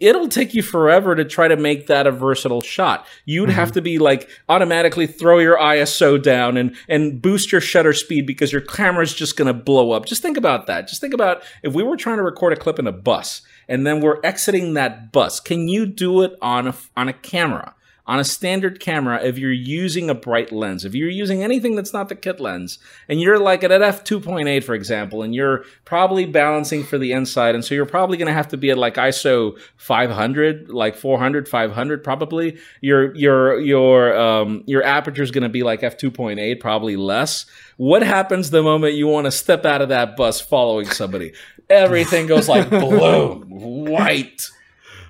[0.00, 3.06] it'll take you forever to try to make that a versatile shot.
[3.26, 7.92] You'd have to be like automatically throw your ISO down and and boost your shutter
[7.92, 10.06] speed because your camera's just going to blow up.
[10.06, 10.88] Just think about that.
[10.88, 13.86] Just think about if we were trying to record a clip in a bus and
[13.86, 15.40] then we're exiting that bus.
[15.40, 17.74] Can you do it on a on a camera?
[18.04, 20.84] On a standard camera if you're using a bright lens.
[20.84, 22.78] If you're using anything that's not the kit lens,
[23.08, 27.54] and you're like at an f2.8, for example, and you're probably balancing for the inside,
[27.54, 31.48] and so you're probably going to have to be at like ISO 500, like 400,
[31.48, 32.58] 500, probably.
[32.80, 37.46] Your your your um your aperture is going to be like f2.8, probably less.
[37.76, 41.32] What happens the moment you want to step out of that bus following somebody?
[41.70, 44.48] Everything goes like blue, white,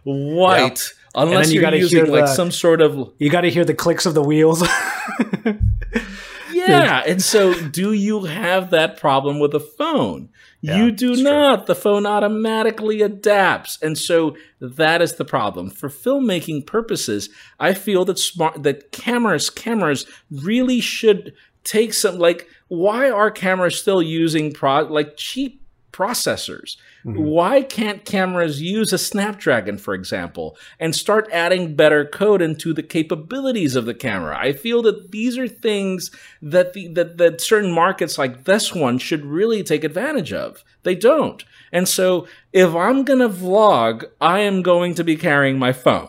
[0.04, 0.92] white.
[1.14, 3.64] Unless you you're gotta using hear like the- some sort of you got to hear
[3.64, 4.62] the clicks of the wheels.
[6.52, 7.02] yeah.
[7.06, 10.28] And so, do you have that problem with a phone?
[10.60, 11.30] Yeah, you do it's true.
[11.30, 11.66] not.
[11.66, 15.70] The phone automatically adapts, and so that is the problem.
[15.70, 21.34] For filmmaking purposes, I feel that smart that cameras cameras really should
[21.64, 22.48] take some like.
[22.68, 25.61] Why are cameras still using pro like cheap
[25.92, 26.76] processors?
[27.04, 27.22] Mm-hmm.
[27.22, 32.82] Why can't cameras use a Snapdragon, for example, and start adding better code into the
[32.82, 34.36] capabilities of the camera?
[34.38, 38.98] I feel that these are things that the that, that certain markets like this one
[38.98, 40.64] should really take advantage of.
[40.82, 41.44] They don't.
[41.72, 46.08] And so if I'm gonna vlog, I am going to be carrying my phone.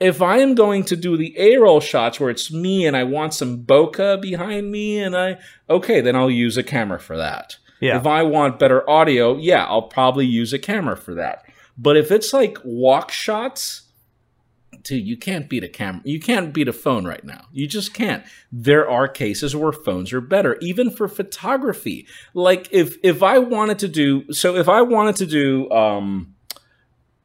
[0.00, 3.34] If I am going to do the A-roll shots where it's me and I want
[3.34, 5.38] some bokeh behind me and I
[5.68, 7.58] okay, then I'll use a camera for that.
[7.80, 7.98] Yeah.
[7.98, 11.44] If I want better audio, yeah, I'll probably use a camera for that.
[11.78, 13.90] But if it's like walk shots,
[14.82, 16.02] dude, you can't beat a camera.
[16.04, 17.46] You can't beat a phone right now.
[17.52, 18.22] You just can't.
[18.52, 22.06] There are cases where phones are better, even for photography.
[22.34, 26.34] Like if if I wanted to do so, if I wanted to do um,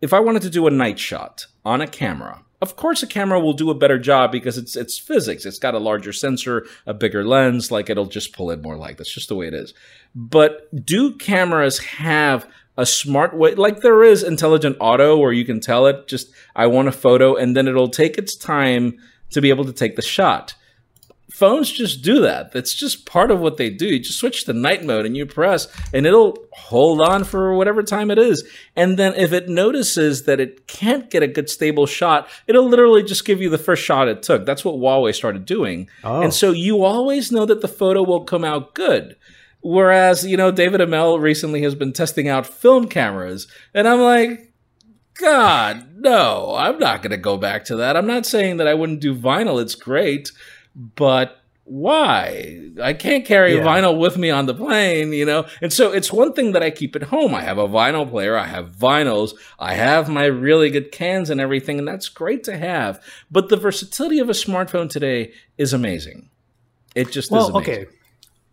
[0.01, 3.39] if I wanted to do a night shot on a camera, of course a camera
[3.39, 5.45] will do a better job because it's it's physics.
[5.45, 8.97] It's got a larger sensor, a bigger lens, like it'll just pull in more light.
[8.97, 9.73] That's just the way it is.
[10.13, 12.47] But do cameras have
[12.77, 16.67] a smart way like there is intelligent auto where you can tell it just I
[16.67, 18.97] want a photo and then it'll take its time
[19.29, 20.55] to be able to take the shot
[21.36, 22.53] phones just do that.
[22.53, 23.88] That's just part of what they do.
[23.88, 27.83] You just switch to night mode and you press, and it'll hold on for whatever
[27.83, 28.47] time it is.
[28.75, 33.03] And then if it notices that it can't get a good stable shot, it'll literally
[33.03, 34.45] just give you the first shot it took.
[34.45, 35.89] That's what Huawei started doing.
[36.05, 36.21] Oh.
[36.21, 39.17] And so you always know that the photo will come out good.
[39.61, 44.53] Whereas, you know, David Imel recently has been testing out film cameras, and I'm like,
[45.19, 47.97] God, no, I'm not going to go back to that.
[47.97, 49.61] I'm not saying that I wouldn't do vinyl.
[49.61, 50.31] It's great,
[50.76, 52.59] but why?
[52.82, 53.63] I can't carry Yeah.
[53.63, 55.45] vinyl with me on the plane, you know?
[55.61, 57.34] And so it's one thing that I keep at home.
[57.34, 61.41] I have a vinyl player, I have vinyls, I have my really good cans and
[61.41, 63.01] everything, and that's great to have.
[63.32, 66.30] But the versatility of a smartphone today is amazing.
[66.93, 67.73] It just is well, amazing.
[67.73, 67.86] okay.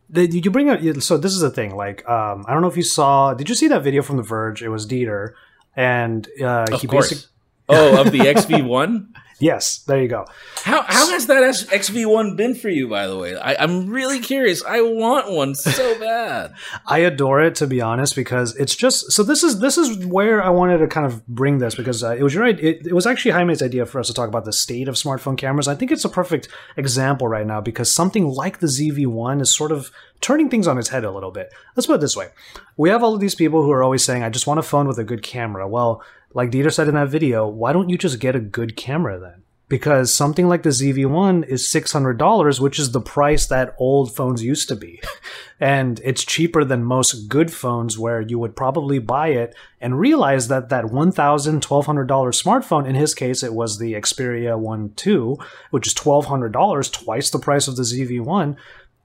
[0.08, 1.74] The, you bring up so this is the thing.
[1.74, 3.32] Like, um, I don't know if you saw.
[3.34, 4.62] Did you see that video from The Verge?
[4.62, 5.32] It was Dieter,
[5.76, 7.10] and uh, Of he course.
[7.10, 7.30] basically
[7.70, 9.06] oh, of the ZV1?
[9.42, 10.24] Yes, there you go.
[10.62, 13.36] How how has that ZV1 been for you, by the way?
[13.36, 14.62] I, I'm really curious.
[14.64, 16.54] I want one so bad.
[16.86, 20.40] I adore it to be honest because it's just so this is this is where
[20.40, 23.04] I wanted to kind of bring this because uh, it was your it, it was
[23.04, 25.66] actually Jaime's idea for us to talk about the state of smartphone cameras.
[25.66, 29.72] I think it's a perfect example right now because something like the ZV1 is sort
[29.72, 29.90] of
[30.20, 31.52] turning things on its head a little bit.
[31.74, 32.28] Let's put it this way:
[32.76, 34.86] we have all of these people who are always saying, "I just want a phone
[34.86, 36.00] with a good camera." Well,
[36.34, 39.42] like Dieter said in that video, why don't you just get a good camera then?
[39.72, 44.68] because something like the ZV1 is $600, which is the price that old phones used
[44.68, 45.00] to be.
[45.60, 50.48] and it's cheaper than most good phones where you would probably buy it and realize
[50.48, 55.38] that that $1,000, $1,200 smartphone, in his case, it was the Xperia 1 2,
[55.70, 58.54] which is $1,200, twice the price of the ZV1.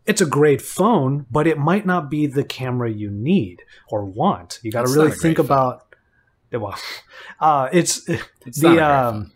[0.05, 4.59] It's a great phone, but it might not be the camera you need or want.
[4.63, 5.86] You got to really think about
[6.51, 6.77] well,
[7.39, 8.07] uh, it's,
[8.45, 9.31] It's the um,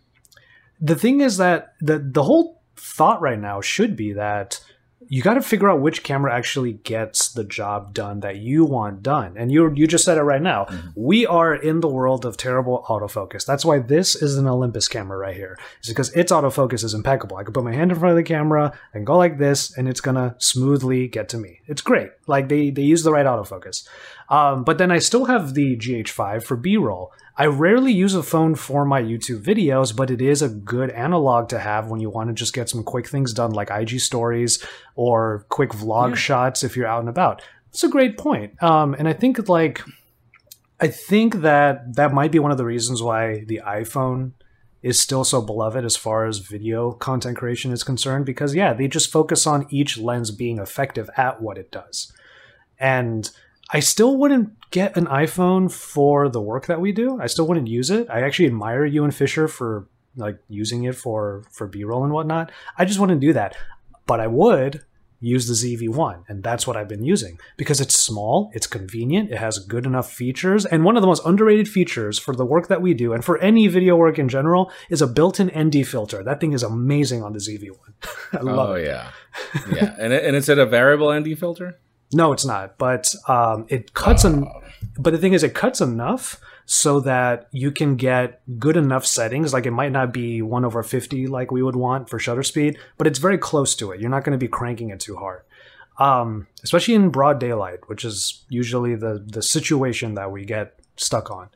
[0.80, 4.60] the thing is that the the whole thought right now should be that
[5.08, 9.02] you got to figure out which camera actually gets the job done that you want
[9.02, 9.36] done.
[9.36, 10.66] And you you just said it right now.
[10.94, 13.44] We are in the world of terrible autofocus.
[13.44, 15.58] That's why this is an Olympus camera right here.
[15.78, 17.36] It's because its autofocus is impeccable.
[17.36, 19.88] I can put my hand in front of the camera and go like this, and
[19.88, 21.60] it's gonna smoothly get to me.
[21.66, 22.10] It's great.
[22.26, 23.86] Like they they use the right autofocus.
[24.32, 27.12] Um, but then I still have the GH5 for B-roll.
[27.36, 31.50] I rarely use a phone for my YouTube videos, but it is a good analog
[31.50, 34.64] to have when you want to just get some quick things done, like IG stories
[34.96, 36.14] or quick vlog Yeah.
[36.16, 37.42] shots if you're out and about.
[37.70, 38.60] It's a great point.
[38.62, 39.82] Um, and I think like
[40.80, 44.32] I think that that might be one of the reasons why the iPhone
[44.82, 48.88] is still so beloved as far as video content creation is concerned because yeah, they
[48.88, 52.12] just focus on each lens being effective at what it does.
[52.80, 53.30] And
[53.72, 57.18] I still wouldn't get an iPhone for the work that we do.
[57.20, 58.08] I still wouldn't use it.
[58.10, 62.52] I actually admire you and Fisher for like using it for for B-roll and whatnot.
[62.76, 63.56] I just wouldn't do that.
[64.06, 64.82] But I would
[65.20, 69.38] use the ZV1 and that's what I've been using because it's small, it's convenient, it
[69.38, 72.82] has good enough features and one of the most underrated features for the work that
[72.82, 76.24] we do and for any video work in general is a built-in ND filter.
[76.24, 77.78] That thing is amazing on the ZV1.
[78.32, 78.86] I love Oh it.
[78.86, 79.10] yeah,
[79.72, 81.78] yeah, and it, and it's at a variable ND filter.
[82.12, 82.78] No, it's not.
[82.78, 84.46] But um, it cuts en-
[84.98, 89.52] But the thing is, it cuts enough so that you can get good enough settings.
[89.52, 92.78] Like it might not be one over fifty like we would want for shutter speed,
[92.98, 94.00] but it's very close to it.
[94.00, 95.42] You're not going to be cranking it too hard,
[95.98, 101.30] um, especially in broad daylight, which is usually the the situation that we get stuck
[101.30, 101.48] on.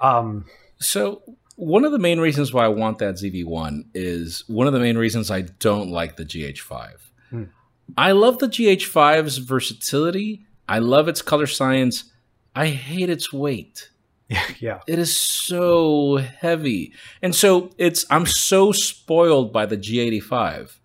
[0.00, 0.44] Um,
[0.78, 1.22] So
[1.56, 4.98] one of the main reasons why I want that ZV1 is one of the main
[4.98, 6.90] reasons I don't like the GH5.
[7.30, 7.44] Hmm.
[7.96, 10.44] I love the GH5's versatility.
[10.68, 12.04] I love its color science.
[12.54, 13.90] I hate its weight.
[14.58, 16.92] yeah, It is so heavy.
[17.22, 20.78] And so it's I'm so spoiled by the G85.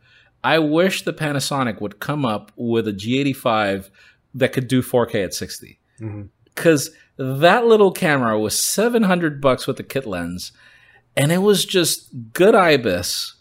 [0.43, 3.89] I wish the Panasonic would come up with a G85
[4.35, 6.29] that could do 4K at 60 Mhm.
[6.45, 10.51] because that little camera was 700 bucks with the kit lens
[11.17, 13.35] and it was just good ibis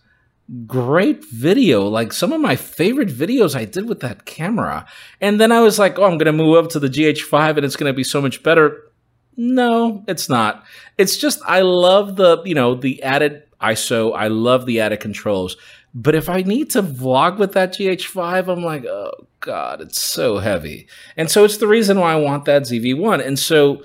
[0.67, 4.85] great video like some of my favorite videos i did with that camera.
[5.21, 7.77] And then i was like oh i'm gonna move up to the gh5 and it's
[7.77, 8.91] gonna be so much better.
[9.37, 10.65] No it's not.
[10.99, 15.57] It's just i love the you know the added iso i love the added controls.
[15.95, 20.39] But if i need to vlog with that gh5 i'm like oh god it's so
[20.39, 20.89] heavy.
[21.17, 23.85] And so it's the reason why i want that zv1 and so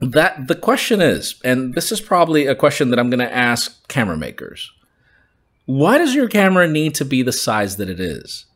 [0.00, 3.86] that the question is and this is probably a question that i'm going to ask
[3.88, 4.70] camera makers
[5.66, 8.46] why does your camera need to be the size that it is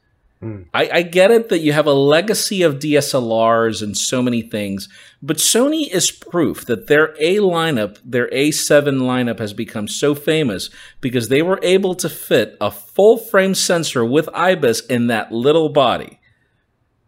[0.40, 0.62] hmm.
[0.74, 4.88] I, I get it that you have a legacy of DSLRs and so many things,
[5.22, 10.68] but Sony is proof that their A lineup, their A7 lineup, has become so famous
[11.00, 15.70] because they were able to fit a full frame sensor with IBIS in that little
[15.70, 16.20] body.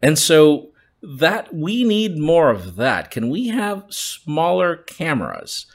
[0.01, 0.71] And so
[1.03, 3.11] that we need more of that.
[3.11, 5.67] Can we have smaller cameras?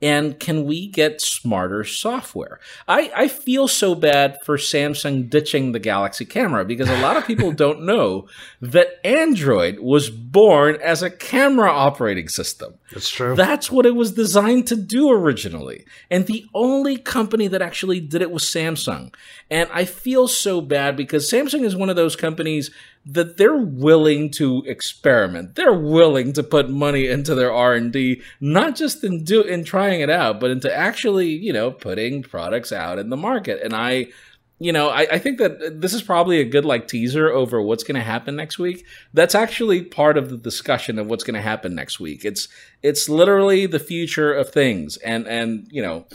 [0.00, 2.60] And can we get smarter software?
[2.86, 7.26] I, I feel so bad for Samsung ditching the Galaxy camera because a lot of
[7.26, 8.28] people don't know
[8.60, 12.74] that Android was born as a camera operating system.
[12.92, 13.34] That's true.
[13.34, 15.84] That's what it was designed to do originally.
[16.10, 19.12] And the only company that actually did it was Samsung.
[19.50, 22.70] And I feel so bad because Samsung is one of those companies
[23.06, 25.54] that they're willing to experiment.
[25.54, 30.10] They're willing to put money into their R&D, not just in do in trying it
[30.10, 33.60] out, but into actually, you know, putting products out in the market.
[33.62, 34.08] And I
[34.60, 37.84] you know, I, I think that this is probably a good like teaser over what's
[37.84, 38.84] going to happen next week.
[39.14, 42.24] That's actually part of the discussion of what's going to happen next week.
[42.24, 42.48] It's
[42.82, 46.06] it's literally the future of things, and and you know,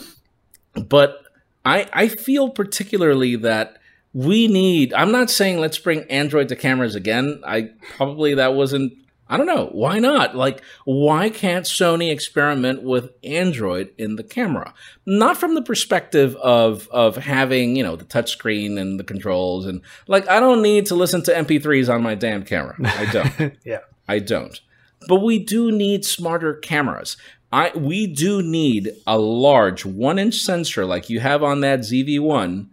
[0.74, 1.24] but
[1.64, 3.78] I I feel particularly that
[4.14, 4.94] we need.
[4.94, 7.42] I'm not saying let's bring Android to cameras again.
[7.46, 8.94] I probably that wasn't.
[9.28, 9.70] I don't know.
[9.72, 10.36] Why not?
[10.36, 14.74] Like, why can't Sony experiment with Android in the camera?
[15.08, 19.82] Not from the perspective of of having, you know, the touchscreen and the controls and
[20.08, 22.76] like I don't need to listen to MP3s on my damn camera.
[22.84, 23.58] I don't.
[23.66, 24.60] yeah, I don't.
[25.08, 27.18] But we do need smarter cameras.
[27.52, 32.68] I we do need a large one inch sensor like you have on that ZV1,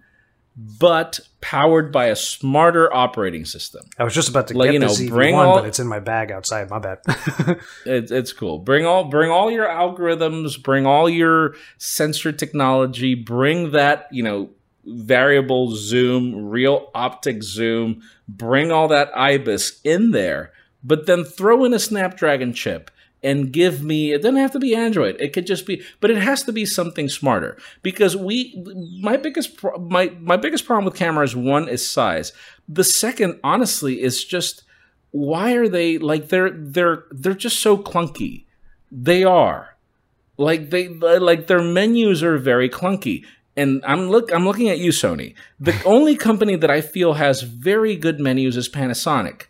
[0.79, 3.87] but powered by a smarter operating system.
[3.99, 5.79] I was just about to Like, get you the know, ZV1, bring all- but it's
[5.79, 6.69] in my bag outside.
[6.69, 6.99] My bad.
[7.87, 8.59] It, it's cool.
[8.59, 14.51] Bring all bring all your algorithms, bring all your sensor technology, bring that, you know,
[14.85, 20.53] variable zoom, real optic zoom, bring all that IBIS in there,
[20.85, 22.91] but then throw in a Snapdragon chip
[23.23, 25.17] and give me it doesn't have to be android.
[25.21, 27.57] It could just be but it has to be something smarter.
[27.83, 28.65] Because we
[29.01, 32.33] my biggest pro- my my biggest problem with cameras one is size.
[32.69, 34.65] The second honestly is just
[35.11, 38.45] why are they like they're they're they're just so clunky.
[38.91, 39.77] They are.
[40.37, 43.25] Like they like their menus are very clunky.
[43.57, 45.35] And I'm look I'm looking at you Sony.
[45.59, 49.43] The only company that I feel has very good menus is Panasonic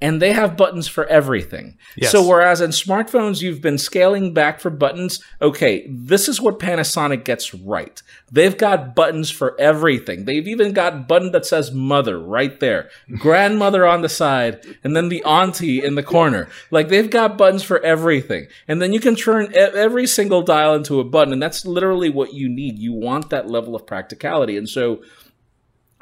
[0.00, 1.78] and they have buttons for everything.
[1.96, 2.12] Yes.
[2.12, 7.24] So whereas in smartphones you've been scaling back for buttons, okay, this is what Panasonic
[7.24, 8.02] gets right.
[8.30, 10.26] They've got buttons for everything.
[10.26, 15.08] They've even got button that says mother right there, grandmother on the side, and then
[15.08, 16.48] the auntie in the corner.
[16.70, 18.48] Like they've got buttons for everything.
[18.68, 22.34] And then you can turn every single dial into a button and that's literally what
[22.34, 22.78] you need.
[22.78, 24.58] You want that level of practicality.
[24.58, 25.02] And so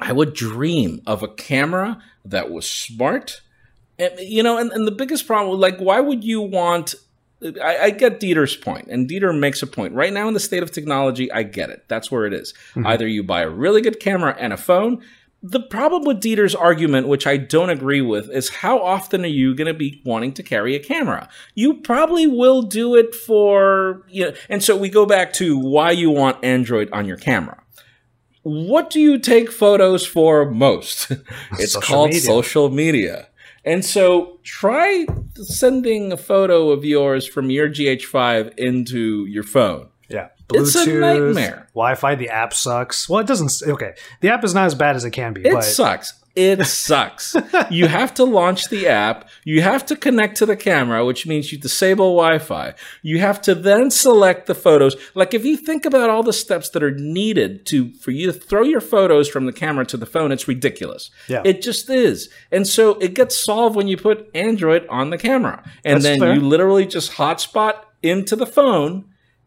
[0.01, 3.41] I would dream of a camera that was smart
[3.97, 6.95] and, you know, and, and the biggest problem, like, why would you want?
[7.63, 9.93] I, I get Dieter's point, and Dieter makes a point.
[9.93, 11.85] Right now, in the state of technology, I get it.
[11.87, 12.53] That's where it is.
[12.71, 12.87] Mm-hmm.
[12.87, 15.03] Either you buy a really good camera and a phone.
[15.43, 19.53] The problem with Dieter's argument, which I don't agree with, is how often are you
[19.53, 21.29] going to be wanting to carry a camera?
[21.53, 25.91] You probably will do it for, you know, and so we go back to why
[25.91, 27.61] you want Android on your camera
[28.45, 31.09] what do you take photos for most?
[31.53, 32.21] it's Social called media.
[32.21, 33.27] social media.
[33.65, 35.05] And so try
[35.35, 39.89] sending a photo of yours from your GH5 into your phone.
[40.07, 40.27] Yeah.
[40.53, 41.67] It's a nightmare.
[41.73, 42.15] Wi-Fi.
[42.15, 43.09] The app sucks.
[43.09, 43.67] Well, it doesn't.
[43.67, 45.41] Okay, the app is not as bad as it can be.
[45.41, 46.13] It sucks.
[46.35, 47.35] It sucks.
[47.69, 49.29] you have to launch the app.
[49.45, 52.73] You have to connect to the camera, which means you disable Wi Fi.
[53.01, 54.95] You have to then select the photos.
[55.13, 58.33] Like if you think about all the steps that are needed to for you to
[58.33, 61.09] throw your photos from the camera to the phone, it's ridiculous.
[61.27, 61.41] Yeah.
[61.45, 62.29] It just is.
[62.51, 65.63] And so it gets solved when you put Android on the camera.
[65.83, 66.33] And That's then fair.
[66.33, 69.05] you literally just hotspot into the phone.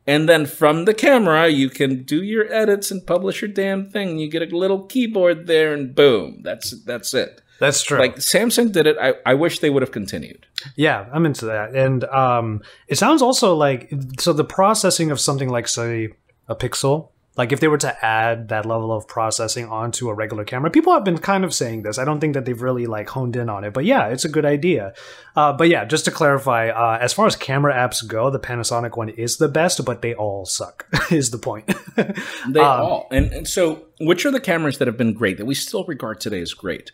[0.09, 4.19] And then from the camera, you can do your edits and publish your damn thing.
[4.19, 7.43] You get a little keyboard there, and boom, that's that's it.
[7.61, 7.99] that's true.
[7.99, 8.97] Like Samsung did it.
[8.99, 10.47] I, I wish they would have continued.
[10.77, 11.75] Yeah, I'm into that.
[11.75, 16.09] And um, it sounds also like so the processing of something like say
[16.49, 20.45] a pixel, like if they were to add that level of processing onto a regular
[20.45, 21.97] camera, people have been kind of saying this.
[21.97, 24.29] I don't think that they've really like honed in on it, but yeah, it's a
[24.29, 24.93] good idea.
[25.37, 28.97] Uh, but yeah, just to clarify, uh, as far as camera apps go, the Panasonic
[28.97, 30.87] one is the best, but they all suck.
[31.11, 31.73] is the point?
[32.49, 33.09] They Um, all.
[33.13, 36.21] And, and so, which are the cameras that have been great that we still regard
[36.21, 36.91] today as great?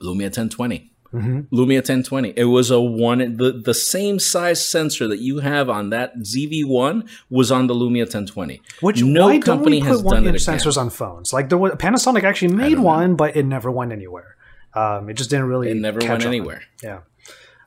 [0.00, 0.92] Lumia 1020.
[1.12, 1.54] Mm-hmm.
[1.54, 2.34] Lumia 1020.
[2.36, 7.08] It was a one, the, the same size sensor that you have on that ZV1
[7.30, 8.60] was on the Lumia 1020.
[8.80, 10.58] Which no why don't company has put one done it again.
[10.58, 11.32] sensors on phones?
[11.32, 14.36] Like there was, Panasonic actually made one, but it never went anywhere.
[14.74, 15.70] Um, it just didn't really.
[15.70, 16.62] It never went anywhere.
[16.82, 17.00] Yeah.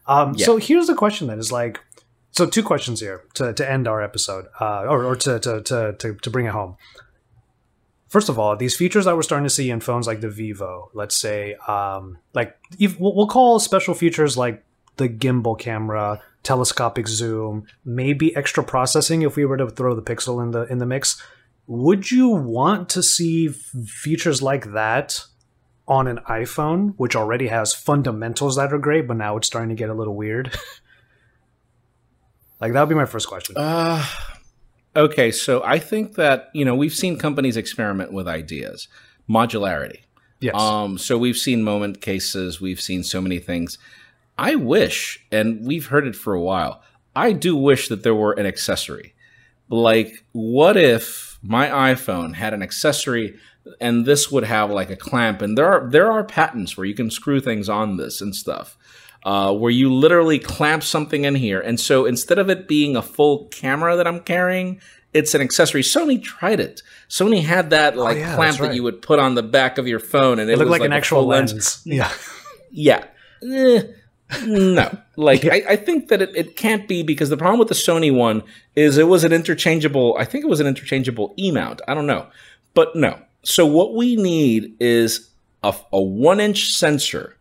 [0.07, 1.79] Um, So here's the question then: is like,
[2.31, 5.95] so two questions here to, to end our episode, uh, or, or to, to, to,
[5.97, 6.77] to, to bring it home.
[8.11, 10.91] First of all, these features that we're starting to see in phones like the Vivo,
[10.93, 14.65] let's say, um, like ev- we'll call special features like
[14.97, 20.43] the gimbal camera, telescopic zoom, maybe extra processing if we were to throw the Pixel
[20.43, 21.23] in the in the mix.
[21.67, 25.23] Would you want to see features like that
[25.87, 29.75] on an iPhone, which already has fundamentals that are great, but now it's starting to
[29.75, 30.53] get a little weird?
[32.59, 33.55] like that would be my first question.
[33.57, 34.05] Uh,
[34.95, 38.87] okay, so I think that you know we've seen companies experiment with ideas,
[39.29, 40.01] modularity.
[40.39, 40.55] yes.
[40.55, 43.77] Um, so we've seen moment cases, we've seen so many things.
[44.37, 46.81] I wish, and we've heard it for a while.
[47.15, 49.13] I do wish that there were an accessory.
[49.69, 53.37] Like, what if my iPhone had an accessory,
[53.79, 55.41] and this would have like a clamp?
[55.41, 58.77] And there are there are patents where you can screw things on this and stuff
[59.23, 61.59] uh, where you literally clamp something in here.
[61.59, 64.81] And so instead of it being a full camera that I'm carrying,
[65.13, 65.81] it's an accessory.
[65.81, 66.81] Sony tried it.
[67.09, 69.77] Sony had that like Oh, yeah, clamp that's that you would put on the back
[69.77, 71.81] of your phone, and it, it looked was like, an actual full lens.
[71.85, 72.11] Yeah.
[72.71, 73.05] Yeah.
[73.43, 73.83] Eh,
[74.45, 74.97] no.
[75.17, 78.15] Like I, I think that it, it can't be because the problem with the Sony
[78.15, 78.43] one
[78.75, 80.15] is it was an interchangeable.
[80.17, 81.81] I think it was an interchangeable E mount.
[81.87, 82.27] I don't know,
[82.73, 83.19] but no.
[83.43, 85.29] So what we need is
[85.63, 87.37] a, a one inch sensor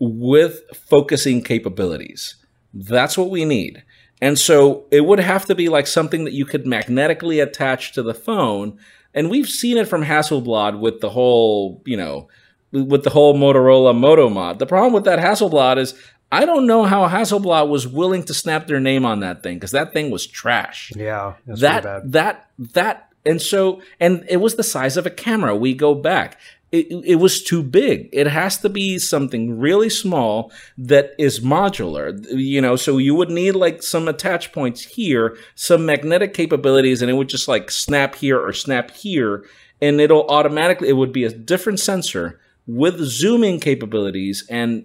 [0.00, 2.36] with focusing capabilities.
[2.72, 3.84] That's what we need.
[4.20, 8.02] And so it would have to be like something that you could magnetically attach to
[8.02, 8.78] the phone.
[9.14, 12.28] And we've seen it from Hasselblad with the whole, you know,
[12.72, 14.58] with the whole Motorola Moto Mod.
[14.58, 15.94] The problem with that Hasselblad is
[16.32, 19.72] I don't know how Hasselblad was willing to snap their name on that thing because
[19.72, 21.34] that thing was trash Yeah.
[21.46, 25.94] That that that and so and it was the size of a camera we go
[25.94, 26.38] back
[26.72, 28.08] it, it was too big.
[28.12, 33.30] It has to be something really small that is modular, you know, so you would
[33.30, 38.14] need like some attach points here, some magnetic capabilities, and it would just like snap
[38.14, 39.44] here or snap here,
[39.82, 44.84] and it'll automatically, it would be a different sensor with zooming capabilities, and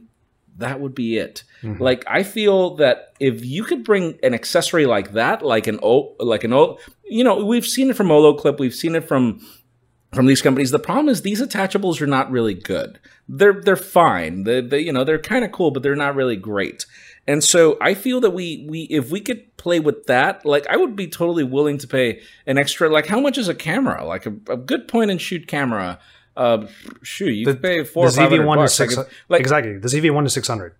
[0.57, 1.43] that would be it.
[1.61, 1.81] Mm-hmm.
[1.81, 6.15] Like I feel that if you could bring an accessory like that, like an O,
[6.19, 9.41] like an O, you know, we've seen it from olloclip, we've seen it from
[10.13, 10.71] from these companies.
[10.71, 12.99] The problem is these attachables are not really good.
[13.27, 14.43] They're they're fine.
[14.43, 16.85] They, they you know they're kind of cool, but they're not really great.
[17.27, 20.77] And so I feel that we we if we could play with that, like I
[20.77, 22.89] would be totally willing to pay an extra.
[22.89, 24.05] Like how much is a camera?
[24.05, 25.99] Like a, a good point and shoot camera.
[26.35, 26.67] Uh,
[27.01, 28.09] shoot, you the, pay four.
[28.09, 28.97] The ZV one is six.
[28.97, 30.75] Like, like, exactly, the ZV one is six hundred.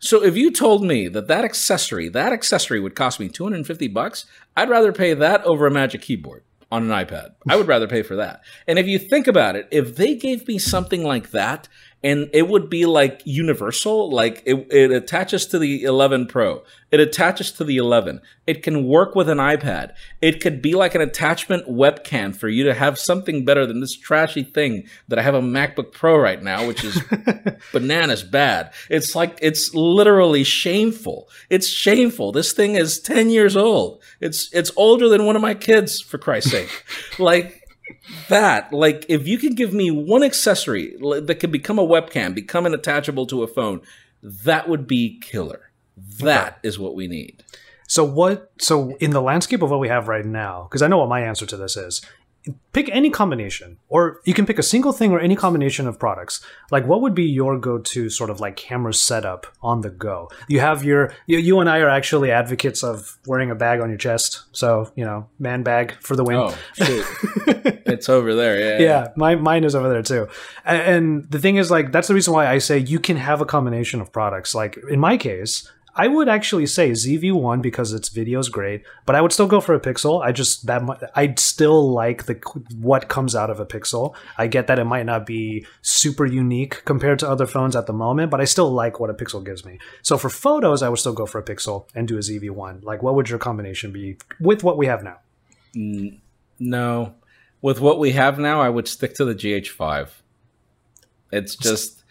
[0.00, 4.26] So if you told me that that accessory, that accessory would cost me 250 bucks,
[4.56, 7.34] I'd rather pay that over a Magic Keyboard on an iPad.
[7.48, 8.42] I would rather pay for that.
[8.66, 11.68] And if you think about it, if they gave me something like that
[12.02, 16.62] and it would be like universal like it, it attaches to the 11 pro.
[16.90, 19.92] It attaches to the 11 it can work with an ipad.
[20.22, 23.96] It could be like an attachment webcam for you to have something better than this
[23.96, 27.02] trashy thing that i have a macbook pro right now which is
[27.72, 28.72] bananas bad.
[28.88, 31.28] It's like it's literally shameful.
[31.50, 32.32] It's shameful.
[32.32, 34.02] This thing is 10 years old.
[34.20, 36.84] It's it's older than one of my kids for christ's sake.
[37.18, 37.57] Like
[38.28, 42.66] that like if you could give me one accessory that could become a webcam become
[42.66, 43.80] an attachable to a phone
[44.22, 45.70] that would be killer.
[46.18, 46.68] That okay.
[46.68, 47.42] is what we need.
[47.86, 50.98] So what so in the landscape of what we have right now because i know
[50.98, 52.02] what my answer to this is
[52.72, 56.40] pick any combination or you can pick a single thing or any combination of products.
[56.70, 60.30] Like what would be your go-to sort of like camera setup on the go?
[60.48, 63.88] You have your you, you and i are actually advocates of wearing a bag on
[63.88, 64.44] your chest.
[64.52, 66.36] So you know man bag for the win.
[66.36, 69.08] Oh it's over there yeah yeah.
[69.16, 70.28] My, mine is over there too.
[70.64, 73.46] And the thing is like that's the reason why i say you can have a
[73.46, 74.54] combination of products.
[74.54, 79.16] Like in my case I would actually say ZV1 because its video is great, but
[79.16, 80.22] I would still go for a Pixel.
[80.24, 82.34] I just that I still like the
[82.78, 84.14] what comes out of a Pixel.
[84.38, 87.92] I get that it might not be super unique compared to other phones at the
[87.92, 89.80] moment, but I still like what a Pixel gives me.
[90.02, 92.84] So for photos, I would still go for a Pixel and do a ZV1.
[92.84, 95.18] Like, what would your combination be with what we have now?
[96.60, 97.14] No,
[97.60, 100.10] with what we have now, I would stick to the GH5.
[101.32, 102.04] It's just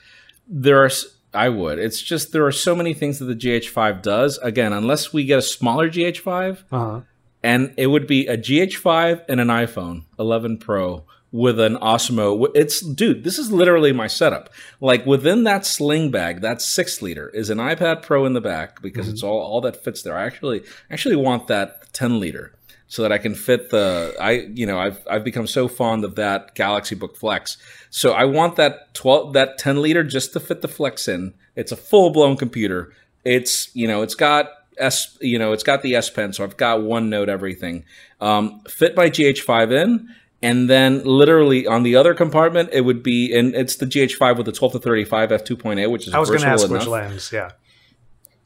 [0.47, 0.91] there are
[1.37, 1.77] I would.
[1.77, 4.39] It's just there are so many things that the GH5 does.
[4.39, 7.01] Again, unless we get a smaller GH5, uh-huh.
[7.43, 12.47] and it would be a GH5 and an iPhone 11 Pro with an Osmo.
[12.55, 14.49] It's dude, this is literally my setup.
[14.81, 18.81] Like within that sling bag, that six liter is an iPad Pro in the back
[18.81, 19.13] because mm-hmm.
[19.13, 20.17] it's all all that fits there.
[20.17, 22.56] I actually actually want that 10 liter
[22.87, 26.15] so that I can fit the I you know I've I've become so fond of
[26.15, 27.57] that Galaxy Book Flex.
[27.89, 31.33] So I want that 12 that 10 liter just to fit the Flex in.
[31.55, 32.93] It's a full-blown computer.
[33.23, 36.57] It's you know, it's got S you know, it's got the S Pen, so I've
[36.57, 37.83] got OneNote everything.
[38.21, 40.09] Um, fit my GH5 in
[40.41, 44.45] and then literally on the other compartment it would be and it's the GH5 with
[44.45, 46.79] the 12 to 35 f2.8 which is I was going to ask enough.
[46.79, 47.51] which lens, yeah.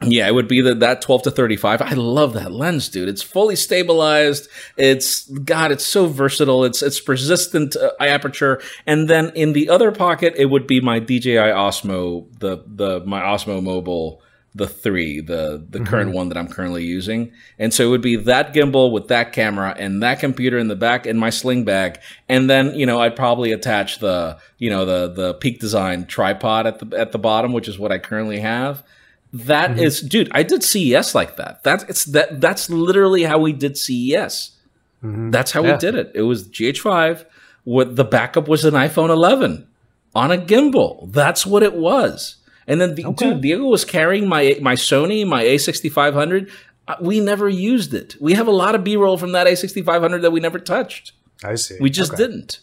[0.03, 1.81] Yeah, it would be the, that 12 to 35.
[1.81, 3.07] I love that lens, dude.
[3.07, 4.49] It's fully stabilized.
[4.75, 6.63] It's God, it's so versatile.
[6.63, 8.61] It's it's persistent uh, aperture.
[8.87, 13.21] And then in the other pocket, it would be my DJI Osmo, the the my
[13.21, 14.23] Osmo Mobile,
[14.55, 15.85] the three, the the mm-hmm.
[15.85, 17.31] current one that I'm currently using.
[17.59, 20.75] And so it would be that gimbal with that camera and that computer in the
[20.75, 21.99] back in my sling bag.
[22.27, 26.65] And then you know I'd probably attach the you know the the Peak Design tripod
[26.65, 28.83] at the at the bottom, which is what I currently have
[29.33, 29.79] that mm-hmm.
[29.79, 30.29] is, dude.
[30.33, 31.63] I did CES like that.
[31.63, 32.41] That's it's that.
[32.41, 34.57] That's literally how we did CES.
[35.03, 35.31] Mm-hmm.
[35.31, 35.73] That's how yeah.
[35.73, 36.11] we did it.
[36.13, 37.25] It was GH5.
[37.63, 39.67] What the backup was an iPhone 11
[40.15, 41.11] on a gimbal.
[41.11, 42.37] That's what it was.
[42.67, 43.29] And then, the, okay.
[43.29, 46.51] dude, Diego was carrying my my Sony, my A6500.
[46.87, 48.15] Uh, we never used it.
[48.19, 51.13] We have a lot of B roll from that A6500 that we never touched.
[51.43, 51.77] I see.
[51.79, 52.23] We just okay.
[52.23, 52.59] didn't.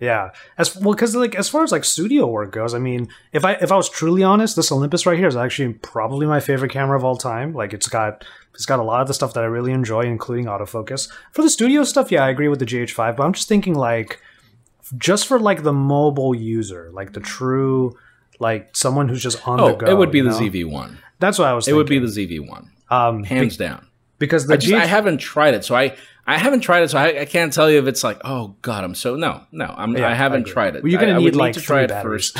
[0.00, 3.44] Yeah, as well because like as far as like studio work goes, I mean, if
[3.44, 6.70] I if I was truly honest, this Olympus right here is actually probably my favorite
[6.70, 7.52] camera of all time.
[7.52, 8.24] Like it's got
[8.54, 11.10] it's got a lot of the stuff that I really enjoy, including autofocus.
[11.32, 14.20] For the studio stuff, yeah, I agree with the GH5, but I'm just thinking like
[14.96, 17.96] just for like the mobile user, like the true
[18.38, 19.86] like someone who's just on oh, the go.
[19.86, 20.38] It would be the know?
[20.38, 20.96] ZV1.
[21.18, 21.66] That's what I was.
[21.66, 21.76] It thinking.
[21.78, 23.87] would be the ZV1, um, hands be- down.
[24.18, 25.96] Because the I, just, I haven't tried it, so I
[26.26, 28.84] I haven't tried it, so I, I, can't tell you if it's like, oh god,
[28.84, 30.82] I'm so no, no, I'm, yeah, I haven't I tried it.
[30.82, 32.38] Well, you're gonna I, need like to try it first.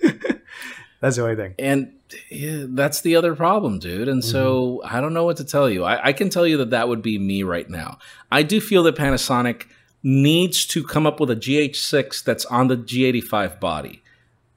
[1.00, 1.54] that's the only thing.
[1.58, 1.92] And
[2.30, 4.08] yeah, that's the other problem, dude.
[4.08, 4.30] And mm-hmm.
[4.30, 5.84] so I don't know what to tell you.
[5.84, 7.98] I, I can tell you that that would be me right now.
[8.30, 9.64] I do feel that Panasonic
[10.02, 14.02] needs to come up with a GH6 that's on the G85 body.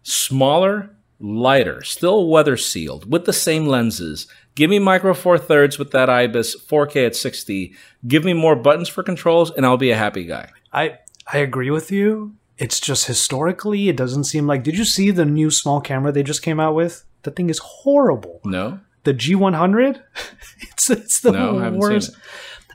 [0.03, 4.27] Smaller, lighter, still weather sealed with the same lenses.
[4.55, 7.73] Give me micro four thirds with that IBIS, 4K at 60.
[8.07, 10.51] Give me more buttons for controls, and I'll be a happy guy.
[10.73, 10.99] I
[11.31, 12.35] I agree with you.
[12.57, 14.63] It's just historically, it doesn't seem like.
[14.63, 17.05] Did you see the new small camera they just came out with?
[17.23, 18.41] The thing is horrible.
[18.43, 20.01] No, The G100.
[20.59, 22.11] it's it's the No, I haven't seen worst.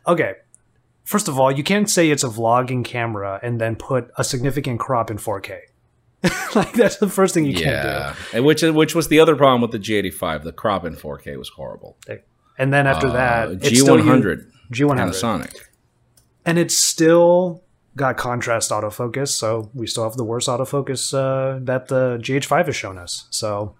[0.07, 0.35] Okay.
[1.03, 4.81] First of all, you can't say it's a vlogging camera and then put a significant
[4.81, 5.59] crop in 4K.
[6.55, 9.61] like that's the first thing you can't yeah, and which which was the other problem
[9.61, 10.43] with the G85.
[10.43, 11.97] The crop in 4K was horrible.
[12.59, 14.39] And then after that, Uh, still G100
[14.71, 15.55] u- G100, Panasonic.
[16.47, 17.63] and it's still
[17.97, 19.29] got contrast autofocus.
[19.29, 23.27] So we still have the worst autofocus uh, that the GH5 has shown us.
[23.31, 23.75] So,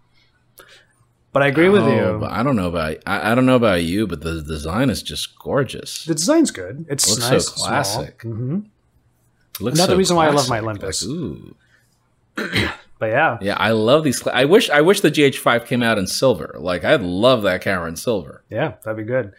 [1.33, 2.19] but I agree with Oh, you.
[2.21, 5.03] but I don't know about I, I don't know about you, but the design is
[5.03, 6.05] just gorgeous.
[6.05, 6.85] The design's good.
[6.89, 8.23] It's Looks so nice, classic.
[8.23, 8.61] hmm
[9.61, 10.59] Looks Another so reason why I love my.
[10.59, 11.05] Olympus.
[11.07, 11.55] Like, ooh.
[12.99, 14.25] But yeah, Yeah, I love these.
[14.27, 16.55] I wish I wish the GH5 came out in silver.
[16.59, 18.45] Like I'd love that camera in silver.
[18.49, 19.35] Yeah, that'd be good.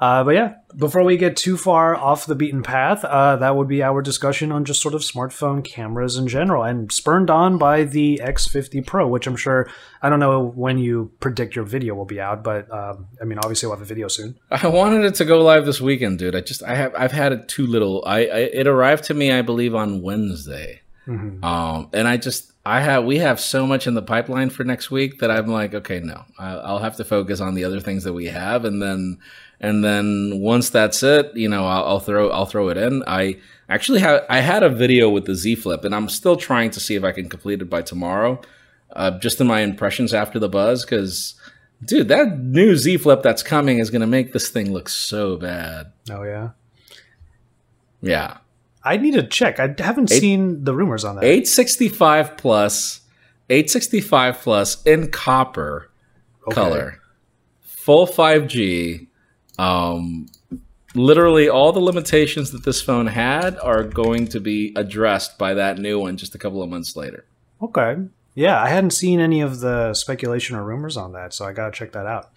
[0.00, 3.68] Uh, but yeah, before we get too far off the beaten path, uh, that would
[3.68, 7.84] be our discussion on just sort of smartphone cameras in general, and spurned on by
[7.84, 9.68] the X50 Pro, which I'm sure
[10.00, 13.38] I don't know when you predict your video will be out, but um, I mean,
[13.38, 14.38] obviously we'll have a video soon.
[14.50, 16.34] I wanted it to go live this weekend, dude.
[16.34, 18.02] I just I have I've had it too little.
[18.06, 20.79] I, I it arrived to me, I believe, on Wednesday.
[21.06, 21.42] Mhm.
[21.42, 24.90] Um, and I just I have we have so much in the pipeline for next
[24.90, 28.04] week that I'm like, okay, no, I, I'll have to focus on the other things
[28.04, 29.18] that we have, and then
[29.60, 33.02] and then once that's it, you know, I'll, I'll throw I'll throw it in.
[33.06, 33.38] I
[33.68, 36.80] actually have I had a video with the Z Flip, and I'm still trying to
[36.80, 38.40] see if I can complete it by tomorrow.
[38.94, 41.34] Uh, just in my impressions after the buzz, because
[41.82, 45.36] dude, that new Z Flip that's coming is going to make this thing look so
[45.36, 45.92] bad.
[46.10, 46.50] Oh yeah,
[48.02, 48.38] Yeah.
[48.82, 49.60] I need to check.
[49.60, 51.24] I haven't Eight- seen the rumors on that.
[51.24, 53.00] 865 plus,
[53.50, 55.90] 865 plus in copper
[56.48, 56.54] Okay.
[56.54, 56.98] color,
[57.60, 59.08] full 5G.
[59.58, 60.26] Um,
[60.94, 65.78] literally all the limitations that this phone had are going to be addressed by that
[65.78, 67.24] new one just a couple of months later.
[67.62, 67.96] Okay.
[68.34, 71.72] Yeah, I hadn't seen any of the speculation or rumors on that, so I gotta
[71.72, 72.30] check that out.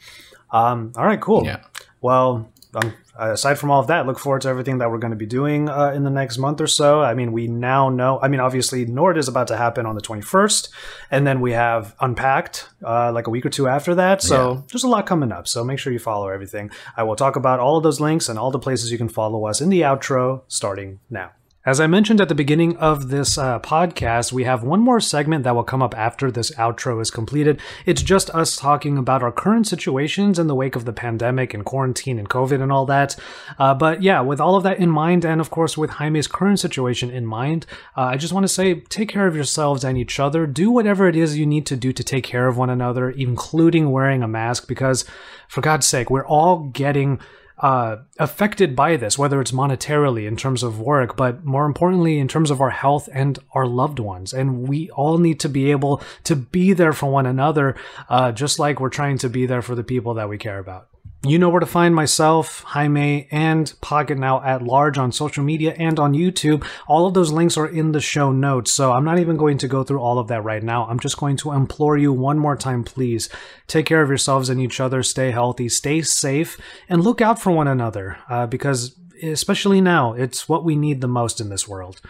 [0.51, 1.45] Um, all right, cool.
[1.45, 1.61] Yeah.
[2.01, 5.17] Well, um, aside from all of that, look forward to everything that we're going to
[5.17, 7.01] be doing uh, in the next month or so.
[7.01, 8.19] I mean, we now know.
[8.21, 10.69] I mean, obviously, Nord is about to happen on the 21st,
[11.11, 14.21] and then we have Unpacked uh, like a week or two after that.
[14.21, 15.47] So there's a lot coming up.
[15.47, 16.71] So make sure you follow everything.
[16.97, 19.45] I will talk about all of those links and all the places you can follow
[19.45, 21.31] us in the outro starting now.
[21.65, 25.45] As I mentioned at the beginning of this uh, podcast, we have one more segment
[25.45, 27.57] that will come up after this outro is completed.
[27.85, 31.63] It's just us talking about our current situations in the wake of the pandemic and
[31.63, 33.15] quarantine and COVID and all that.
[33.57, 36.59] Uh, but yeah, with all of that in mind, and of course with Jaime's current
[36.59, 40.19] situation in mind, uh, I just want to say take care of yourselves and each
[40.19, 40.45] other.
[40.45, 43.89] Do whatever it is you need to do to take care of one another, including
[43.89, 45.05] wearing a mask, because
[45.47, 47.21] for God's sake, we're all getting
[47.63, 52.27] uh, affected by this, whether it's monetarily in terms of work, but more importantly, in
[52.27, 54.33] terms of our health and our loved ones.
[54.33, 57.77] And we all need to be able to be there for one another,
[58.09, 60.89] uh, just like we're trying to be there for the people that we care about.
[61.25, 65.97] You know where to find myself, Jaime, and Pocketnow at large on social media and
[65.97, 66.65] on YouTube.
[66.85, 69.69] All of those links are in the show notes, so I'm not even going to
[69.69, 70.85] go through all of that right now.
[70.85, 73.29] I'm just going to implore you one more time, please.
[73.67, 76.59] Take care of yourselves and each other, stay healthy, stay safe,
[76.89, 81.07] and look out for one another, uh, because especially now, it's what we need the
[81.07, 82.01] most in this world.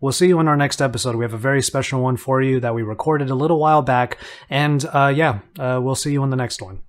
[0.00, 1.14] We'll see you in our next episode.
[1.14, 4.16] We have a very special one for you that we recorded a little while back,
[4.48, 6.80] and uh, yeah, uh, we'll see you in the next one.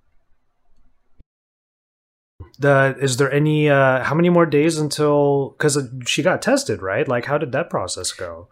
[2.60, 7.08] The is there any uh how many more days until because she got tested right
[7.08, 8.47] like how did that process go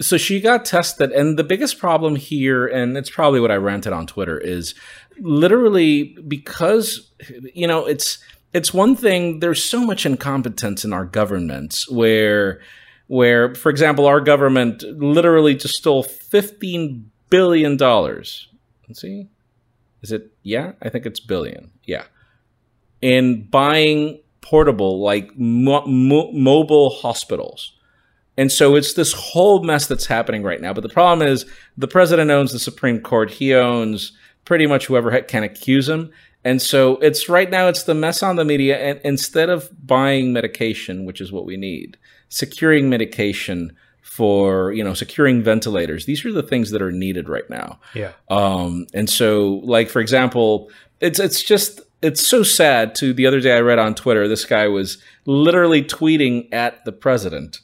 [0.00, 3.92] So she got tested, and the biggest problem here, and it's probably what I ranted
[3.92, 4.74] on Twitter, is
[5.20, 7.12] literally because
[7.54, 8.18] you know it's
[8.52, 9.38] it's one thing.
[9.38, 12.60] There's so much incompetence in our governments where
[13.06, 18.48] where, for example, our government literally just stole fifteen billion dollars.
[18.92, 19.28] See,
[20.02, 20.32] is it?
[20.42, 21.70] Yeah, I think it's billion.
[21.84, 22.04] Yeah,
[23.04, 27.72] in buying portable like mo- mo- mobile hospitals.
[28.38, 30.72] And so it's this whole mess that's happening right now.
[30.72, 31.44] But the problem is
[31.76, 33.30] the president owns the Supreme Court.
[33.30, 34.12] He owns
[34.46, 36.10] pretty much whoever can accuse him.
[36.44, 38.78] And so it's right now, it's the mess on the media.
[38.78, 41.98] And instead of buying medication, which is what we need,
[42.30, 47.48] securing medication for, you know, securing ventilators, these are the things that are needed right
[47.50, 47.80] now.
[47.94, 52.94] yeah Um, and so, like for example, it's it's just it's so sad.
[52.96, 56.92] To the other day, I read on Twitter, this guy was literally tweeting at the
[56.92, 57.60] president,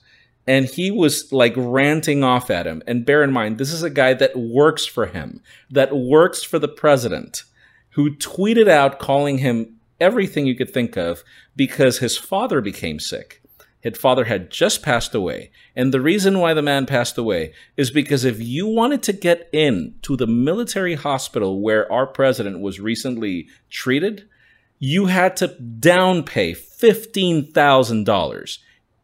[0.46, 2.82] and he was like ranting off at him.
[2.86, 6.58] And bear in mind, this is a guy that works for him, that works for
[6.58, 7.44] the president,
[7.90, 11.22] who tweeted out calling him everything you could think of
[11.54, 13.39] because his father became sick.
[13.80, 15.50] His father had just passed away.
[15.74, 19.48] And the reason why the man passed away is because if you wanted to get
[19.52, 24.28] in to the military hospital where our president was recently treated,
[24.78, 28.58] you had to down pay $15,000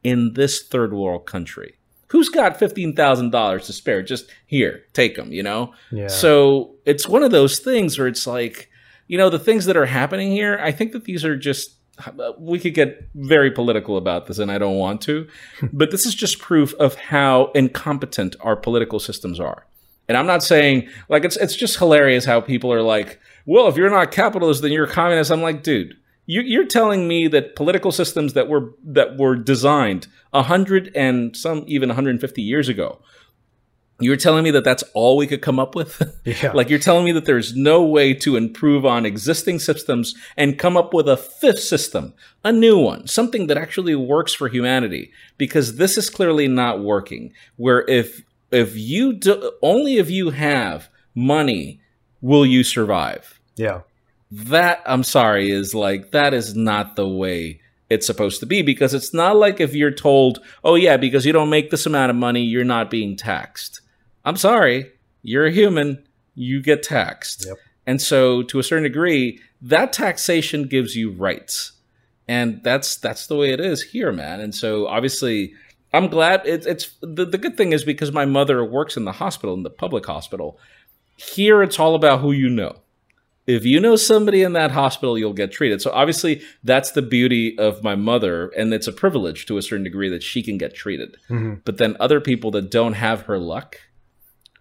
[0.04, 1.76] in this third world country.
[2.08, 4.02] Who's got $15,000 to spare?
[4.02, 5.72] Just here, take them, you know?
[5.90, 6.08] Yeah.
[6.08, 8.70] So it's one of those things where it's like,
[9.08, 12.32] you know, the things that are happening here, I think that these are just, Uh,
[12.38, 15.28] we could get very political about this, and I don't want to,
[15.72, 19.66] but this is just proof of how incompetent our political systems are.
[20.08, 23.76] And I'm not saying, like, it's, it's just hilarious how people are like, well, if
[23.76, 25.30] you're not capitalist, then you're a communist.
[25.30, 30.08] I'm like, dude, you, are telling me that political systems that were that were designed
[30.32, 33.00] a hundred and some even 150 years ago,
[34.00, 36.02] you're telling me that that's all we could come up with?
[36.24, 36.50] Yeah.
[36.52, 40.76] like you're telling me that there's no way to improve on existing systems and come
[40.76, 45.76] up with a fifth system, a new one, something that actually works for humanity, because
[45.76, 47.32] this is clearly not working.
[47.56, 51.80] Where if if you do, only if you have money
[52.20, 53.40] will you survive.
[53.54, 53.82] Yeah
[54.30, 58.94] that I'm sorry is like that is not the way it's supposed to be because
[58.94, 62.16] it's not like if you're told, "Oh yeah, because you don't make this amount of
[62.16, 63.80] money, you're not being taxed."
[64.26, 64.90] I'm sorry,
[65.22, 67.46] you're a human, you get taxed.
[67.46, 67.56] Yep.
[67.86, 71.72] And so to a certain degree, that taxation gives you rights.
[72.28, 74.40] And that's that's the way it is here, man.
[74.40, 75.54] And so obviously
[75.94, 79.12] I'm glad it, it's the, the good thing is because my mother works in the
[79.12, 80.58] hospital, in the public hospital.
[81.16, 82.80] Here it's all about who you know
[83.46, 85.80] if you know somebody in that hospital, you'll get treated.
[85.80, 89.84] So obviously, that's the beauty of my mother, and it's a privilege to a certain
[89.84, 91.16] degree that she can get treated.
[91.30, 91.54] Mm-hmm.
[91.64, 93.80] But then other people that don't have her luck,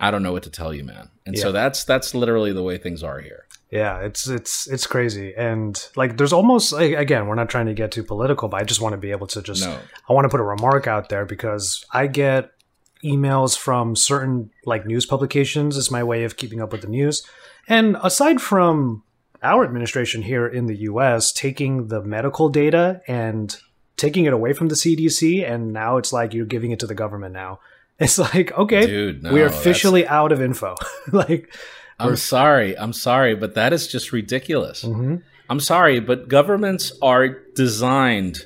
[0.06, 1.10] I don't know what to tell you, man.
[1.26, 1.41] And Yeah.
[1.41, 3.45] so that's that's literally the way things are here.
[3.72, 7.74] Yeah, it's it's it's crazy, and like there's almost like again, we're not trying to
[7.74, 10.26] get too political, but I just want to be able to just No, I want
[10.26, 12.51] to put a remark out there because I get
[13.03, 15.78] emails from certain like news publications.
[15.78, 17.26] It's my way of keeping up with the news,
[17.68, 19.03] and aside from
[19.41, 21.32] our administration here in the U.S.
[21.32, 23.58] taking the medical data and
[23.97, 26.95] taking it away from the CDC, and now it's like you're giving it to the
[26.95, 27.60] government now.
[28.00, 30.76] It's like okay, dude, no, we're that's- officially out of info.
[31.12, 31.54] like,
[32.00, 34.84] I'm sorry, I'm sorry, but that is just ridiculous.
[34.84, 35.22] mhm.
[35.50, 38.39] I'm sorry, but governments are designed.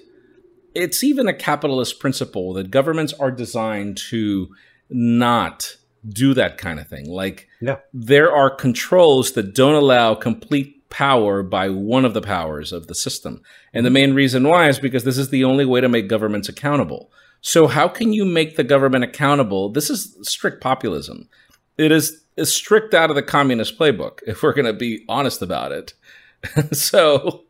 [0.76, 4.50] It's even a capitalist principle that governments are designed to
[4.90, 5.78] not
[6.08, 7.10] do that kind of thing.
[7.10, 7.78] Like, Yeah.
[7.94, 12.96] there are controls that don't allow complete power by one of the powers of the
[12.96, 13.42] system.
[13.74, 16.50] And the main reason why is because this is the only way to make governments
[16.50, 17.12] accountable.
[17.42, 19.70] So, how can you make the government accountable?
[19.70, 21.30] This is strict populism.
[21.78, 25.42] It is, is strict out of the communist playbook, if we're going to be honest
[25.42, 25.94] about it.
[26.72, 27.44] so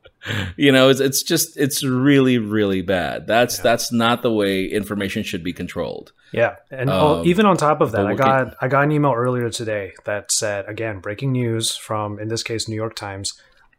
[0.58, 3.64] you know it's, it's just it's really really bad that's Yeah.
[3.64, 7.82] that's not the way information should be controlled Yeah, and oh, Um, even on top
[7.82, 11.76] of that, I got I got an email earlier today that said again breaking news
[11.76, 13.34] from in this case New York Times.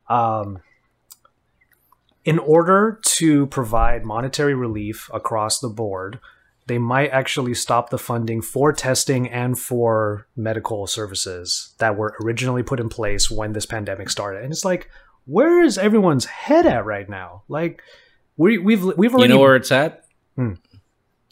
[0.09, 0.59] Um,
[2.25, 6.21] in order to provide monetary relief across the board,
[6.67, 12.63] they might actually stop the funding for testing and for medical services that were originally
[12.63, 14.43] put in place when this pandemic started.
[14.45, 14.89] And it's like,
[15.25, 17.43] where is everyone's head at right now?
[17.49, 17.83] Like,
[18.37, 19.33] we, have we've we've already.
[19.33, 20.05] you know where it's at
[20.37, 20.55] Hmm.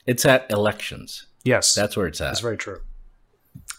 [0.06, 2.80] it's at elections yes, that's where it's at that's very true.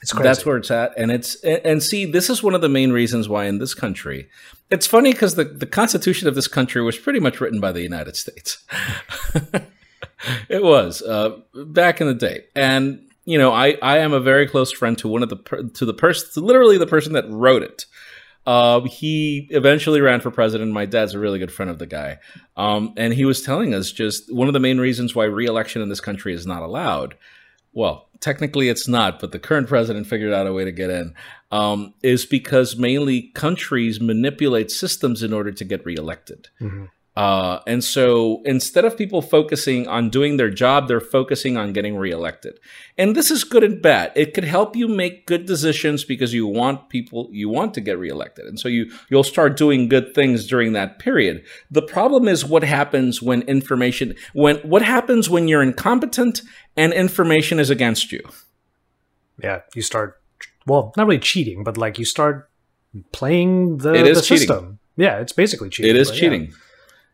[0.02, 0.24] It's crazy.
[0.24, 3.28] That's where it's at, and it's and see, this is one of the main reasons
[3.28, 4.30] why in this country,
[4.70, 7.82] it's funny because the the Constitution of this country was pretty much written by the
[7.82, 8.64] United States.
[10.50, 14.48] it was uh, back in the day, and you know, I I am a very
[14.48, 17.86] close friend to one of the to the person, literally the person that wrote it.
[18.46, 20.72] Uh, he eventually ran for president.
[20.72, 22.18] My dad's a really good friend of the guy.
[22.58, 25.90] Um, and he was telling us just one of the main reasons why reelection in
[25.90, 27.16] this country is not allowed.
[27.74, 31.14] Well, technically it's not, but the current president figured out a way to get in.
[31.52, 36.48] Um, is because mainly countries manipulate systems in order to get reelected.
[36.62, 36.90] Mhm.
[37.20, 41.98] Uh, and so instead of people focusing on doing their job, they're focusing on getting
[41.98, 42.58] reelected.
[42.98, 44.14] And this is good and bad.
[44.16, 48.00] It could help you make good decisions because you want people, you want to get
[48.00, 48.46] reelected.
[48.46, 51.44] And so you, you'll start doing good things during that period.
[51.70, 56.42] The problem is what happens when information, when, what happens when you're incompetent
[56.78, 58.22] and information is against you.
[59.44, 60.22] yeah, you start
[60.66, 62.50] well, not really cheating, but like you start
[63.12, 64.48] playing the, It is the cheating.
[64.48, 64.80] system.
[64.96, 65.90] Yeah, it's basically cheating.
[65.90, 66.46] It is cheating.
[66.46, 66.52] yeah.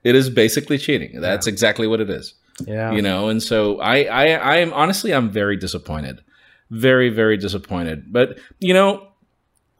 [0.06, 1.20] It is basically cheating.
[1.20, 2.36] That's exactly what it is.
[2.66, 2.92] Yeah.
[2.92, 6.24] You know, and so I, I, I am honestly, I'm very disappointed,
[6.70, 8.14] very, very disappointed.
[8.14, 9.10] But you know,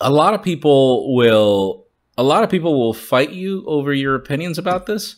[0.02, 1.86] a lot of people will,
[2.18, 5.16] a lot of people will fight you over your opinions about this,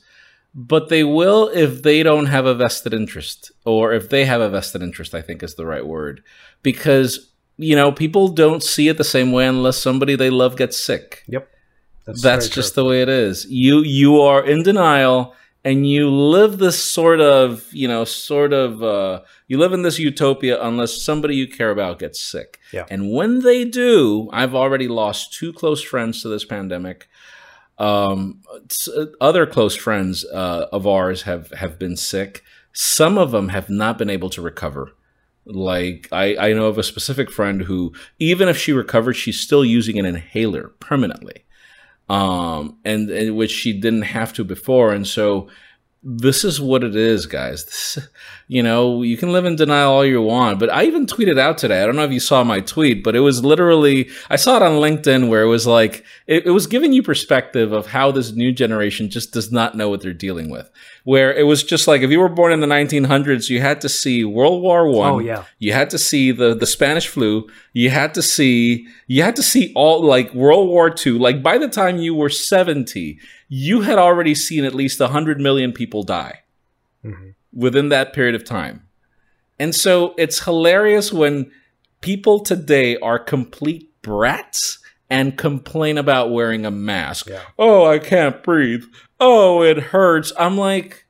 [0.54, 4.50] but they will if they don't have a vested interest, or if they have a
[4.50, 5.16] vested interest.
[5.16, 6.22] I think is the right word,
[6.62, 10.78] because you know, people don't see it the same way unless somebody they love gets
[10.78, 11.24] sick.
[11.28, 11.50] Yep.
[12.08, 12.84] That's, very just true.
[12.84, 13.46] the way it is.
[13.50, 18.82] You you are in denial and you live this sort of, you know, sort of
[18.82, 22.60] uh you live in this utopia unless somebody you care about gets sick.
[22.72, 22.86] Yeah.
[22.90, 27.08] And when they do, I've already lost two close friends to this pandemic.
[27.78, 28.42] Um,
[29.22, 32.44] other close friends uh, of ours have have been sick.
[32.74, 34.94] Some of them have not been able to recover.
[35.46, 39.64] Like I, I know of a specific friend who, even if she recovered, she's still
[39.64, 41.46] using an inhaler permanently,
[42.10, 44.94] um, and, and which she didn't have to before.
[44.94, 45.50] And so,
[46.04, 47.66] this is what it is, guys.
[47.66, 48.08] This,
[48.48, 51.58] you know, you can live in denial all you want, but I even tweeted out
[51.58, 51.82] today.
[51.82, 54.62] I don't know if you saw my tweet, but it was literally, I saw it
[54.62, 58.32] on LinkedIn where it was like, it, it was giving you perspective of how this
[58.32, 60.70] new generation just does not know what they're dealing with.
[61.04, 63.90] Where it was just like, if you were born in the 1900s, you had to
[63.90, 65.14] see World War One.
[65.14, 65.44] Oh, yeah.
[65.58, 67.50] You had to see the, the Spanish flu.
[67.74, 71.14] You had to see, you had to see all like World War II.
[71.14, 73.20] Like by the time you were 70,
[73.50, 76.42] you had already seen at least 100 million people die
[77.06, 77.34] Mhm.
[77.54, 78.84] within that period of time.
[79.60, 81.52] And so it's hilarious when
[82.02, 84.80] people today are complete brats
[85.10, 87.28] and complain about wearing a mask.
[87.30, 87.40] Yeah.
[87.58, 88.84] Oh, I can't breathe.
[89.20, 90.34] Oh, it hurts.
[90.38, 91.06] I'm like,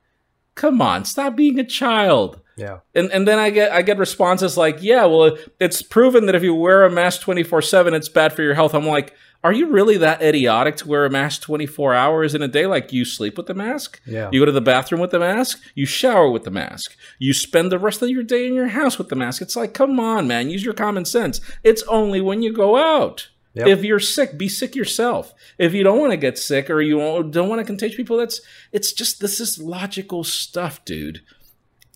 [0.54, 2.40] come on, stop being a child.
[2.56, 2.78] Yeah.
[2.94, 6.42] And and then I get I get responses like, yeah, well, it's proven that if
[6.42, 8.74] you wear a mask 24/7 it's bad for your health.
[8.74, 9.14] I'm like,
[9.44, 12.92] are you really that idiotic to wear a mask 24 hours in a day like
[12.92, 14.00] you sleep with the mask?
[14.04, 14.28] Yeah.
[14.32, 16.96] You go to the bathroom with the mask, you shower with the mask.
[17.18, 19.40] You spend the rest of your day in your house with the mask.
[19.40, 21.40] It's like, come on, man, use your common sense.
[21.62, 23.28] It's only when you go out.
[23.54, 23.66] Yep.
[23.66, 25.32] If you're sick, be sick yourself.
[25.56, 26.98] If you don't want to get sick or you
[27.30, 28.40] don't want to contagious people, that's
[28.72, 31.22] it's just this is logical stuff, dude.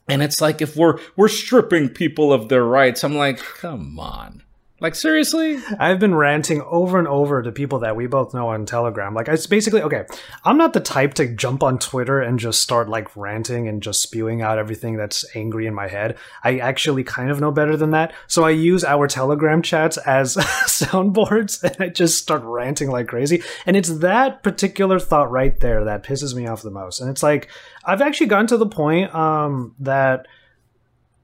[0.09, 4.42] And it's like if we're we're stripping people of their rights, I'm like, come on.
[4.83, 5.59] Like seriously?
[5.79, 9.15] I've been ranting over and over to people that we both know on Telegram.
[9.15, 10.07] Like, it's basically okay.
[10.45, 14.03] I'm not the type to jump on Twitter and just start like ranting and just
[14.03, 16.19] spewing out everything that's angry in my head.
[16.43, 18.13] I actually kind of know better than that.
[18.27, 20.35] So I use our Telegram chats as
[20.67, 23.45] soundboards and I just start ranting like crazy.
[23.67, 27.01] And it's that particular thought right there that pisses me off the most.
[27.01, 27.49] And it's like,
[27.85, 30.27] I've actually gotten to the point um, that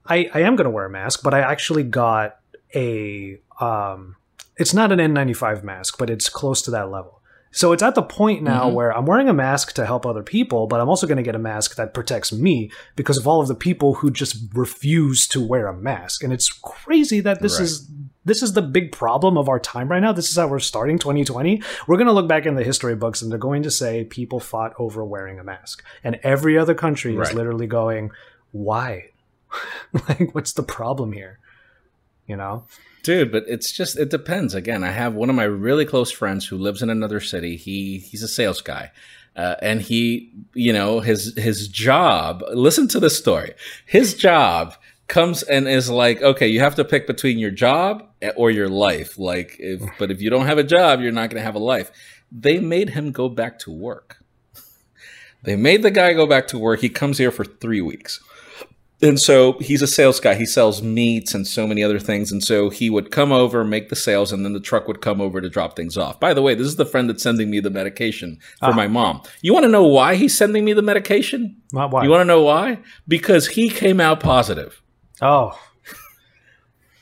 [0.07, 2.37] I, I am going to wear a mask, but I actually got
[2.73, 4.17] a um
[4.57, 7.21] it's not an N95 mask, but it's close to that level.
[7.53, 8.75] So it's at the point now Mhm.
[8.75, 11.35] where I'm wearing a mask to help other people, but I'm also going to get
[11.37, 15.41] a mask that protects me because of all of the people who just refuse to
[15.41, 16.23] wear a mask.
[16.25, 17.63] And it's crazy that this Right.
[17.65, 17.89] is
[18.25, 20.13] this is the big problem of our time right now.
[20.13, 21.63] This is how we're starting 2020.
[21.87, 24.39] We're going to look back in the history books and they're going to say people
[24.41, 25.83] fought over wearing a mask.
[26.05, 28.11] And every other country is literally going,
[28.53, 29.11] "Why?
[30.09, 31.39] like what's the problem here?"
[32.27, 32.65] You know?
[33.09, 34.55] Dude, but it's just it depends.
[34.55, 37.57] Again, I have one of my really close friends who lives in another city.
[37.57, 38.91] He he's a sales guy.
[39.35, 42.45] Uh, and he, you know, his his job.
[42.53, 43.55] Listen to this story.
[43.87, 44.75] His job
[45.07, 48.07] comes and is like, okay, you have to pick between your job
[48.37, 49.19] or your life.
[49.19, 51.59] Like, if but if you don't have a job, you're not going to have a
[51.59, 51.91] life.
[52.31, 54.23] They made him go back to work.
[55.45, 56.81] They made the guy go back to work.
[56.81, 58.21] He comes here for three weeks.
[59.01, 60.35] And so he's a sales guy.
[60.35, 62.33] He sells meats and so many other things.
[62.33, 65.21] And so he would come over, make the sales, and then the truck would come
[65.21, 66.19] over to drop things off.
[66.19, 68.73] By the way, this is the friend that's sending me the medication for Ah.
[68.73, 69.23] my mom.
[69.41, 71.57] You want to know why he's sending me the medication?
[71.73, 72.03] Not why.
[72.03, 72.79] You want to know why?
[73.07, 74.83] Because he came out positive.
[75.23, 75.57] oh,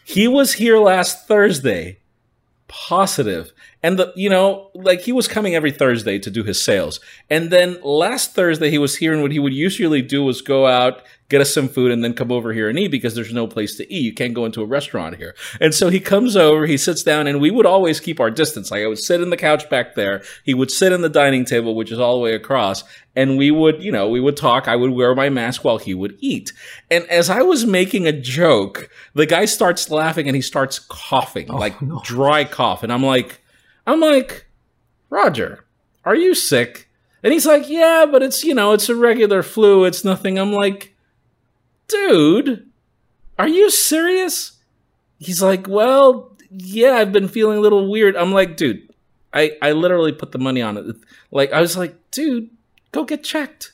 [0.04, 1.98] He was here last Thursday,
[2.68, 3.52] positive.
[3.82, 7.00] And the you know, like he was coming every Thursday to do his sales.
[7.30, 10.66] And then last Thursday he was here and what he would usually do was go
[10.66, 13.46] out, get us some food and then come over here and eat because there's no
[13.46, 14.04] place to eat.
[14.04, 15.34] You can't go into a restaurant here.
[15.60, 18.70] And so he comes over, he sits down and we would always keep our distance.
[18.70, 21.44] Like I would sit in the couch back there, he would sit in the dining
[21.44, 22.82] table which is all the way across
[23.16, 24.68] and we would, you know, we would talk.
[24.68, 26.52] I would wear my mask while he would eat.
[26.90, 31.50] And as I was making a joke, the guy starts laughing and he starts coughing,
[31.50, 32.02] oh, like no.
[32.04, 32.82] dry cough.
[32.82, 33.40] And I'm like,
[33.86, 34.46] I'm like,
[35.08, 35.64] Roger,
[36.04, 36.90] are you sick?
[37.22, 39.84] And he's like, yeah, but it's, you know, it's a regular flu.
[39.84, 40.38] It's nothing.
[40.38, 40.94] I'm like,
[41.88, 42.70] dude,
[43.38, 44.58] are you serious?
[45.18, 48.14] He's like, well, yeah, I've been feeling a little weird.
[48.14, 48.90] I'm like, dude,
[49.32, 50.96] I, I literally put the money on it.
[51.30, 52.50] Like, I was like, dude,
[52.92, 53.72] go get checked.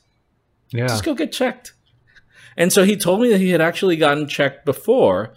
[0.70, 0.86] yeah.
[0.86, 1.74] Just go get checked.
[2.56, 5.34] And so he told me that he had actually gotten checked before.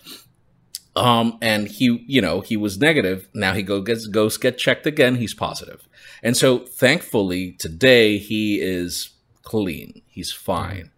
[0.95, 3.27] Um, and he, you know, he was negative.
[3.34, 5.15] Now he go gets goes get checked again.
[5.15, 5.88] He's positive.
[6.23, 9.10] And so thankfully today he is
[9.43, 10.02] clean.
[10.07, 10.91] He's fine.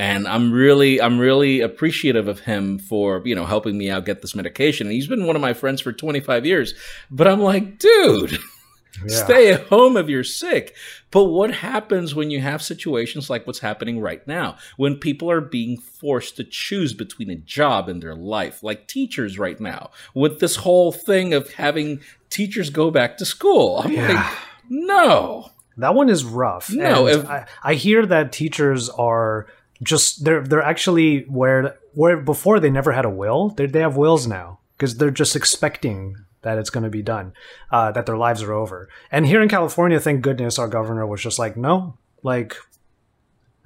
[0.00, 4.22] And I'm really, I'm really appreciative of him for, you know, helping me out get
[4.22, 4.86] this medication.
[4.86, 6.74] And he's been one of my friends for 25 years.
[7.10, 8.38] But I'm like, dude,
[9.06, 9.24] yeah.
[9.24, 10.74] stay at home if you're sick.
[11.10, 14.56] But what happens when you have situations like what's happening right now?
[14.76, 19.38] When people are being forced to choose between a job and their life, like teachers
[19.38, 22.00] right now, with this whole thing of having
[22.30, 23.82] teachers go back to school.
[23.84, 24.08] I'm yeah.
[24.08, 24.36] like,
[24.68, 25.50] no.
[25.78, 26.70] That one is rough.
[26.70, 29.46] No, if, I, I hear that teachers are
[29.82, 33.96] just they're they're actually where where before they never had a will they they have
[33.96, 37.32] wills now because they're just expecting that it's going to be done
[37.70, 41.22] uh, that their lives are over and here in california thank goodness our governor was
[41.22, 42.56] just like no like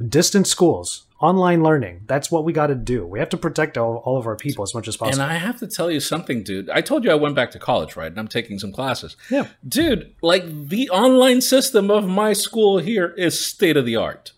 [0.08, 3.96] distant schools online learning that's what we got to do we have to protect all,
[4.04, 6.42] all of our people as much as possible and i have to tell you something
[6.42, 9.16] dude i told you i went back to college right and i'm taking some classes
[9.30, 14.32] yeah dude like the online system of my school here is state of the art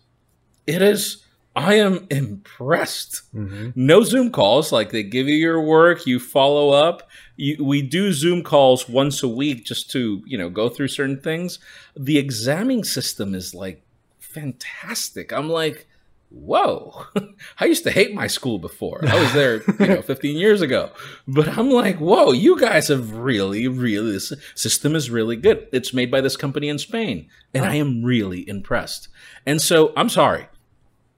[0.67, 1.25] it is
[1.55, 3.21] I am impressed.
[3.33, 3.69] Mm-hmm.
[3.75, 4.71] No Zoom calls.
[4.71, 7.09] Like they give you your work, you follow up.
[7.37, 11.19] You, we do Zoom calls once a week just to you know go through certain
[11.19, 11.59] things.
[11.95, 13.83] The examining system is like
[14.19, 15.31] fantastic.
[15.31, 15.87] I'm like,
[16.29, 17.05] whoa!
[17.59, 19.01] I used to hate my school before.
[19.07, 20.91] I was there, you know, 15 years ago.
[21.27, 22.31] But I'm like, whoa!
[22.31, 25.67] You guys have really, really this system is really good.
[25.71, 29.09] It's made by this company in Spain, and I am really impressed.
[29.45, 30.47] And so I'm sorry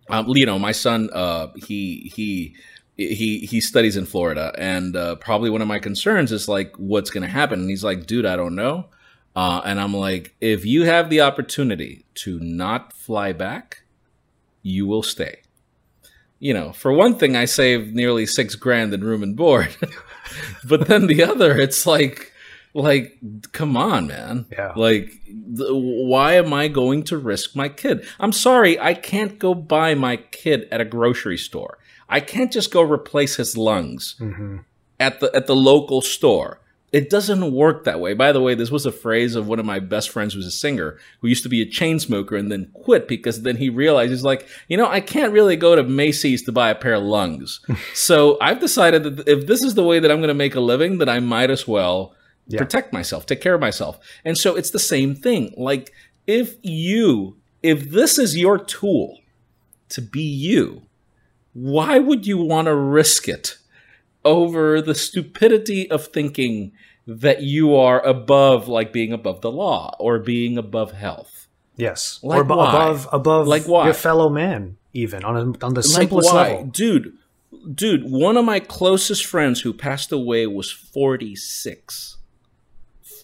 [0.10, 2.56] um, you know, my son, uh, he he
[2.98, 7.10] he he studies in Florida, and uh, probably one of my concerns is like, what's
[7.10, 7.62] going to happen?
[7.62, 8.88] And he's like, dude, I don't know.
[9.36, 13.84] Uh, and I'm like, if you have the opportunity to not fly back,
[14.64, 15.42] you will stay.
[16.40, 19.76] You know, for one thing, I saved nearly six grand in room and board,
[20.66, 22.34] but then the other, it's like
[22.78, 23.18] like,
[23.54, 24.46] come on, man.
[24.52, 24.74] Yeah.
[24.76, 28.06] Like, th- why am I going to risk my kid?
[28.20, 31.80] I'm sorry, I can't go buy my kid at a grocery store.
[32.10, 34.58] I can't just go replace his lungs mm-hmm.
[35.00, 36.62] at the at the local store.
[36.94, 38.14] It doesn't work that way.
[38.14, 40.52] By the way, this was a phrase of one of my best friends who's a
[40.52, 44.12] singer who used to be a chain smoker and then quit because then he realized
[44.12, 47.04] he's like, you know, I can't really go to Macy's to buy a pair of
[47.04, 47.60] lungs.
[47.94, 50.62] so I've decided that if this is the way that I'm going to make a
[50.62, 52.16] living, then I might as well
[52.48, 52.58] yeah.
[52.58, 54.00] protect myself, take care of myself.
[54.24, 55.54] And so it's the same thing.
[55.58, 55.92] Like
[56.26, 59.20] if you, if this is your tool
[59.90, 60.87] to be you,
[61.58, 63.58] why would you want to risk it
[64.24, 66.72] over the stupidity of thinking
[67.08, 71.48] that you are above, like being above the law or being above health?
[71.76, 73.86] Yes, like or ab- above above like why?
[73.86, 77.18] your fellow man, even on a, on the simplest like level, dude.
[77.74, 82.18] Dude, one of my closest friends who passed away was forty six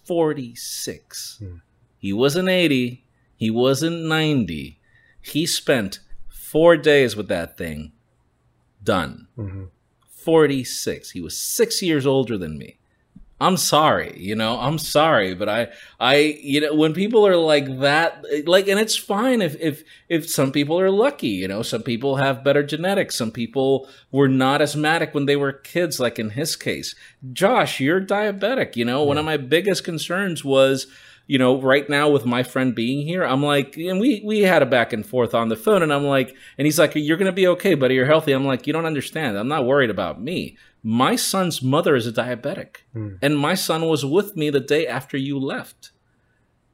[0.06, 1.38] 46.
[1.40, 1.56] Hmm.
[1.98, 3.06] He wasn't 80.
[3.36, 4.80] He wasn't 90.
[5.22, 6.00] He spent
[6.30, 7.94] four days with that thing.
[8.84, 9.28] Done.
[9.38, 9.66] Mm-hmm.
[10.08, 11.12] 46.
[11.12, 12.78] He was six years older than me.
[13.42, 15.68] I'm sorry, you know, I'm sorry, but I,
[16.00, 20.30] I, you know, when people are like that, like, and it's fine if, if, if
[20.30, 23.16] some people are lucky, you know, some people have better genetics.
[23.16, 26.96] Some people were not asthmatic when they were kids, like in his case.
[27.34, 29.08] Josh, you're diabetic, you know, yeah.
[29.08, 30.88] one of my biggest concerns was,
[31.26, 34.62] you know, right now with my friend being here, I'm like, and we we had
[34.62, 37.32] a back and forth on the phone, and I'm like, and he's like, you're gonna
[37.32, 38.34] be okay, buddy, you're healthy.
[38.34, 39.38] I'm like, you don't understand.
[39.38, 40.58] I'm not worried about me.
[40.84, 43.18] My son's mother is a diabetic, mm.
[43.22, 45.92] and my son was with me the day after you left,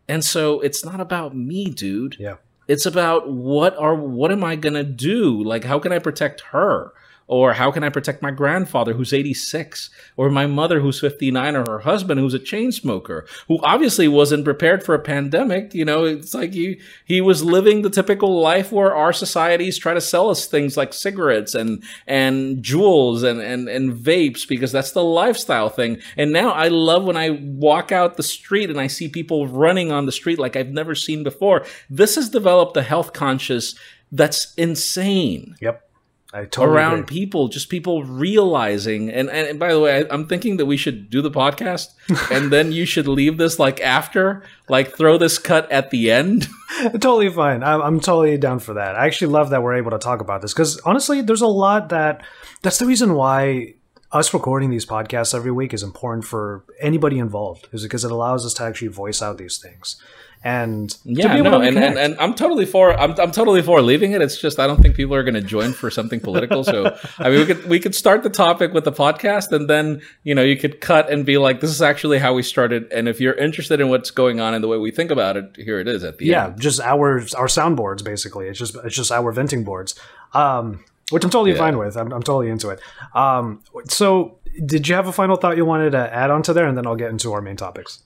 [0.08, 2.16] and so it's not about me, dude.
[2.20, 5.44] Yeah, it's about what are what am I gonna do?
[5.44, 6.92] Like, how can I protect her?
[7.30, 9.92] Or how can I protect my grandfather who's 86?
[10.18, 14.46] Or my mother who's 59 or her husband who's a chain smoker who obviously wasn't
[14.46, 15.76] prepared for a pandemic.
[15.76, 19.94] You know, it's like he, he was living the typical life where our societies try
[19.94, 24.94] to sell us things like cigarettes and, and Juuls and, and, and vapes because that's
[24.94, 26.02] the lifestyle thing.
[26.18, 29.92] And now I love when I walk out the street and I see people running
[29.92, 31.64] on the street like I've never seen before.
[31.92, 33.76] This has developed a health conscious
[34.12, 35.56] that's insane.
[35.62, 35.89] Yep.
[36.32, 37.06] Totally around agree.
[37.06, 39.10] people, just people realizing.
[39.10, 41.88] And, and, and by the way, I, am thinking that we should do the podcast,
[42.32, 46.48] and then you should leave this like after, like throw this cut at the end.
[46.94, 47.64] totally fine.
[47.64, 48.96] I'm, I'm totally down for that.
[48.96, 51.90] I actually love that we're able to talk about this because honestly, there's a lot
[51.90, 52.24] that.
[52.62, 53.76] That's the reason why
[54.12, 58.46] us recording these podcasts every week is important for anybody involved, is because it allows
[58.46, 60.02] us to actually voice out these things.
[60.42, 64.22] And yeah, no, and, and, and I'm totally for I'm I'm totally for leaving it.
[64.22, 66.64] It's just I don't think people are going to join for something political.
[66.64, 70.02] So I mean, we could we could start the topic with the podcast, and then
[70.24, 72.90] you know you could cut and be like, this is actually how we started.
[72.94, 75.56] And if you're interested in what's going on and the way we think about it,
[75.58, 76.62] here it is at the yeah, end.
[76.62, 78.48] just our our soundboards basically.
[78.48, 80.00] It's just it's just our venting boards.
[80.34, 81.58] Um, which I'm totally Yeah.
[81.58, 81.98] fine with.
[81.98, 82.80] I'm, I'm totally into it.
[83.16, 86.78] Um, so, did you have a final thought you wanted to add onto there, and
[86.78, 88.04] then I'll get into our main topics.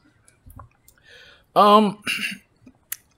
[1.56, 2.02] Um,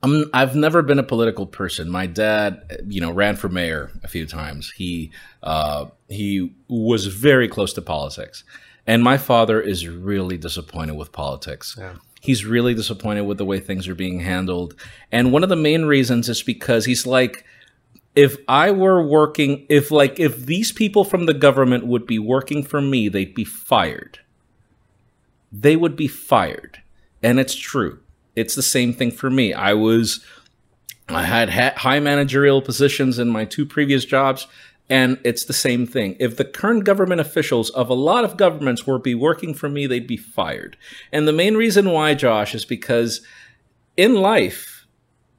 [0.04, 1.90] I'm, I've never been a political person.
[1.90, 4.72] My dad, you know, ran for mayor a few times.
[4.76, 8.44] He uh, he was very close to politics,
[8.86, 11.76] and my father is really disappointed with politics.
[11.78, 11.96] Yeah.
[12.22, 14.76] He's really disappointed with the way things are being handled,
[15.12, 17.44] and one of the main reasons is because he's like,
[18.16, 22.64] if I were working, if like if these people from the government would be working
[22.64, 24.20] for me, they'd be fired.
[25.52, 26.82] They would be fired,
[27.24, 28.00] and it's true.
[28.36, 29.54] It's the same thing for me.
[29.54, 30.24] I was,
[31.08, 34.48] I had ha- high managerial positions in my two previous jobs,
[34.90, 36.16] and it's the same thing.
[36.20, 39.88] If the current government officials of a lot of governments were be working for me,
[39.88, 40.78] they'd be fired.
[41.12, 43.22] And the main reason why, Josh, is because
[43.98, 44.86] in life,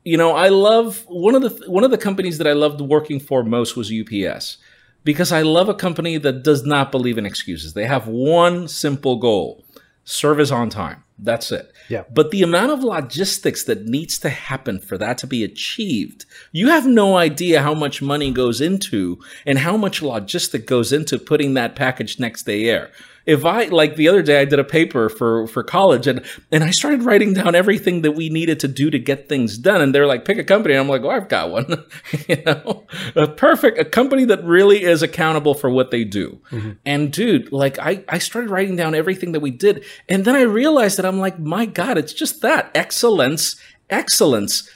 [0.05, 3.21] you know, I love one of the one of the companies that I loved working
[3.21, 4.59] for most was UPS
[5.05, 7.75] because I love a company that does not believe in excuses.
[7.75, 9.65] They have one simple goal:
[10.05, 11.03] service on time.
[11.19, 11.73] That's it.
[11.89, 12.05] Yeah.
[12.13, 16.69] But the amount of logistics that needs to happen for that to be achieved, you
[16.69, 21.55] have no idea how much money goes into and how much logistic goes into putting
[21.55, 22.91] that package next day air.
[23.27, 26.63] If I like the other day I did a paper for for college and and
[26.63, 29.95] I started writing down everything that we needed to do to get things done and
[29.95, 31.85] they're like pick a company and I'm like, "Oh, I've got one."
[32.29, 32.87] you know.
[33.17, 36.41] A perfect a company that really is accountable for what they do.
[36.51, 36.73] Mm-hmm.
[36.85, 40.43] And dude, like I I started writing down everything that we did and then I
[40.43, 43.57] realized that I'm like, "My god, it's just that excellence,
[43.91, 44.71] excellence.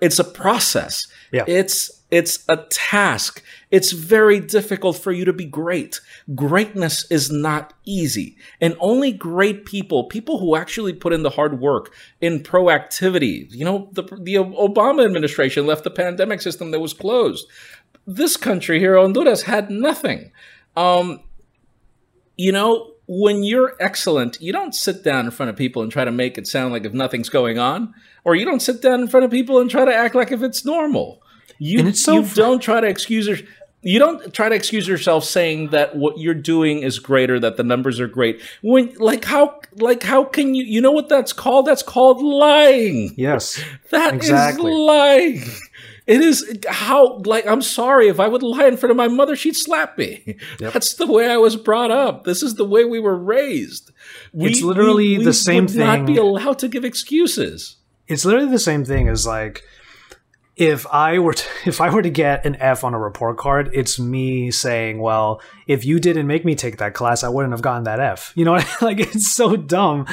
[0.00, 1.06] It's a process.
[1.32, 1.44] Yeah.
[1.46, 3.42] It's it's a task.
[3.70, 6.00] It's very difficult for you to be great.
[6.34, 8.36] Greatness is not easy.
[8.60, 13.50] And only great people, people who actually put in the hard work in proactivity.
[13.50, 17.46] You know, the the Obama administration left the pandemic system that was closed.
[18.06, 20.32] This country here, Honduras, had nothing.
[20.74, 21.20] Um,
[22.38, 26.04] you know, when you're excellent, you don't sit down in front of people and try
[26.04, 29.08] to make it sound like if nothing's going on, or you don't sit down in
[29.08, 31.22] front of people and try to act like if it's normal.
[31.58, 33.42] You, And it's so you fr- don't try to excuse
[33.80, 37.62] you don't try to excuse yourself saying that what you're doing is greater, that the
[37.62, 38.40] numbers are great.
[38.60, 41.66] When like how like how can you you know what that's called?
[41.66, 43.14] That's called lying.
[43.16, 43.62] Yes.
[43.90, 44.72] That is Exactly.
[44.72, 45.42] lying.
[46.08, 49.36] It is how like I'm sorry if I would lie in front of my mother,
[49.36, 50.36] she'd slap me.
[50.58, 52.24] That's the way I was brought up.
[52.24, 53.92] This is the way we were raised.
[54.32, 57.76] We, It's literally the same would Not be allowed to give excuses.
[58.08, 59.62] it's literally the same thing as like
[60.58, 63.70] if I were to, if I were to get an F on a report card,
[63.72, 67.62] it's me saying, "Well, if you didn't make me take that class, I wouldn't have
[67.62, 68.52] gotten that F." You know,
[68.82, 70.06] like it's so dumb,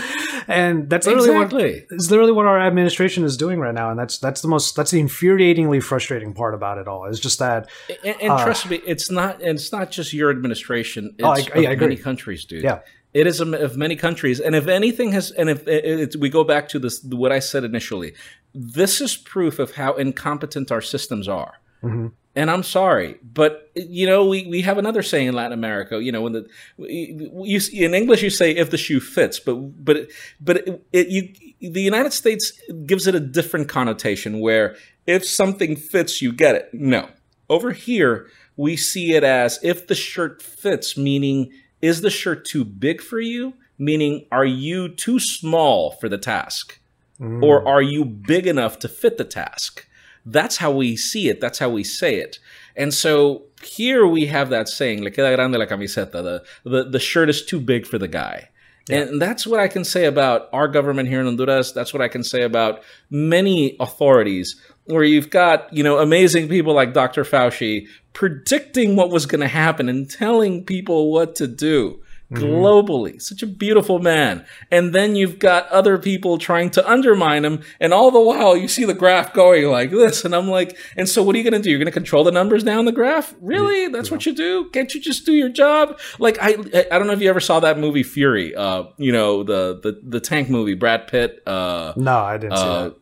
[0.48, 1.72] and that's literally Exactly.
[1.74, 4.76] what it's literally what our administration is doing right now, and that's that's the most
[4.76, 7.06] that's the infuriatingly frustrating part about it all.
[7.06, 7.70] It's just that
[8.04, 9.42] And, and trust me, it's not.
[9.42, 11.16] And it's not just your administration.
[11.18, 12.64] It's Uh, Oh, I- I many countries, dude.
[12.64, 12.80] Yeah.
[13.16, 14.42] It is of many countries.
[14.42, 17.64] And if anything has, and if it, we go back to this, what I said
[17.64, 18.14] initially,
[18.54, 21.54] this is proof of how incompetent our systems are.
[21.82, 22.08] Mm-hmm.
[22.36, 26.04] And I'm sorry, but you know we, we have another saying in Latin America.
[26.04, 29.56] You know when the you in English you say if the shoe fits, but
[29.86, 30.10] but
[30.42, 32.52] but it, it, you the United States
[32.86, 34.76] gives it a different connotation where
[35.08, 36.74] if something fits you get it.
[36.74, 37.08] No,
[37.50, 38.28] over here
[38.58, 41.54] we see it as if the shirt fits, meaning
[41.86, 43.54] is the shirt too big for you?
[43.78, 46.80] Meaning are you too small for the task,
[47.20, 47.44] mm.
[47.44, 49.86] or are you big enough to fit the task?
[50.26, 51.40] That's how we see it.
[51.40, 52.40] That's how we say it.
[52.76, 56.12] And so here we have that saying, le queda grande la camiseta.
[56.12, 58.50] The, the, the shirt is too big for the guy.
[58.90, 61.72] And that's what I can say about our government here in Honduras.
[61.72, 66.74] That's what I can say about many authorities where you've got, you know, amazing people
[66.74, 67.24] like Dr.
[67.24, 72.02] Fauci predicting what was going to happen and telling people what to do
[72.34, 73.22] globally.
[73.22, 74.46] Such a beautiful man.
[74.72, 77.62] And then you've got other people trying to undermine him.
[77.80, 80.26] And all the while you see the graph going like this.
[80.26, 81.70] And I'm like, and so what are you going to do?
[81.70, 83.36] You're going to control the numbers down the graph?
[83.42, 83.90] Really?
[83.90, 84.70] That's what you do?
[84.72, 86.00] Can't you just do your job?
[86.20, 86.58] Like, I,
[86.92, 90.02] I don't know if you ever saw that movie Fury, uh, you know, the, the,
[90.04, 92.96] the tank movie, Brad Pitt, uh, no, I didn't see uh, that.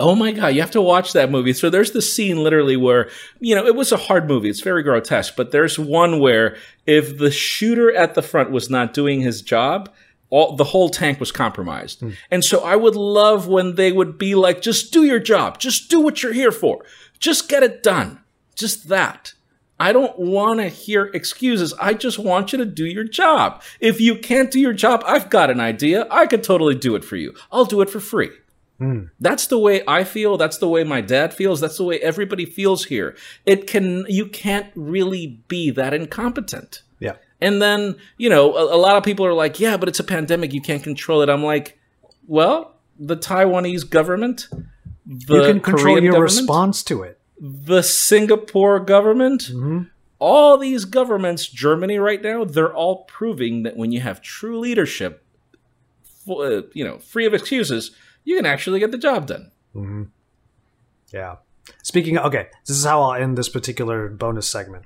[0.00, 1.52] Oh my god, you have to watch that movie.
[1.52, 3.08] So there's the scene literally where,
[3.38, 4.50] you know, it was a hard movie.
[4.50, 8.92] It's very grotesque, but there's one where if the shooter at the front was not
[8.92, 9.92] doing his job,
[10.30, 12.00] all the whole tank was compromised.
[12.00, 12.10] Hmm.
[12.28, 15.88] And so I would love when they would be like, just do your job, just
[15.90, 16.84] do what you're here for,
[17.20, 18.20] just get it done,
[18.56, 19.34] just that.
[19.78, 21.74] I don't want to hear excuses.
[21.80, 23.62] I just want you to do your job.
[23.80, 26.06] If you can't do your job, I've got an idea.
[26.10, 27.34] I could totally do it for you.
[27.50, 28.30] I'll do it for free.
[29.20, 30.36] That's the way I feel.
[30.36, 31.60] That's the way my dad feels.
[31.60, 33.16] That's the way everybody feels here.
[33.46, 36.82] It can, you can't really be that incompetent.
[36.98, 37.16] Yeah.
[37.40, 40.04] And then, you know, a, a lot of people are like, yeah, but it's a
[40.04, 40.52] pandemic.
[40.52, 41.28] You can't control it.
[41.28, 41.78] I'm like,
[42.26, 44.48] well, the Taiwanese government,
[45.06, 47.18] the you can control Korean your response to it.
[47.40, 49.82] the Singapore government, Mm-hmm.
[50.18, 55.22] all these governments, Germany right now, they're all proving that when you have true leadership,
[56.28, 57.90] uh, you know, free of excuses,
[58.24, 59.50] you can actually get the job done.
[59.72, 60.02] Hmm.
[61.12, 61.36] Yeah.
[61.82, 64.84] Speaking of, okay, this is how I'll end this particular bonus segment.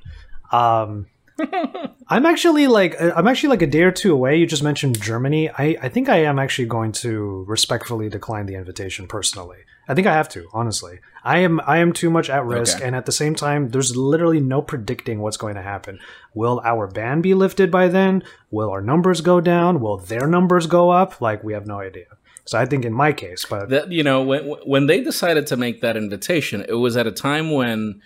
[0.53, 1.07] Um,
[2.09, 4.37] I'm actually like I'm actually like a day or two away.
[4.37, 5.51] You just mentioned Germany.
[5.51, 9.59] I, I think I am actually going to respectfully decline the invitation personally.
[9.91, 11.01] I think I have to, honestly.
[11.25, 12.87] I am I am too much at risk Okay.
[12.87, 15.99] and at the same time there's literally no predicting what's going to happen.
[16.35, 18.23] Will our ban be lifted by then?
[18.51, 19.81] Will our numbers go down?
[19.81, 21.21] Will their numbers go up?
[21.21, 22.07] Like we have no idea.
[22.49, 25.57] So I think in my case, but that you know when when they decided to
[25.59, 28.01] make that invitation it was at a time when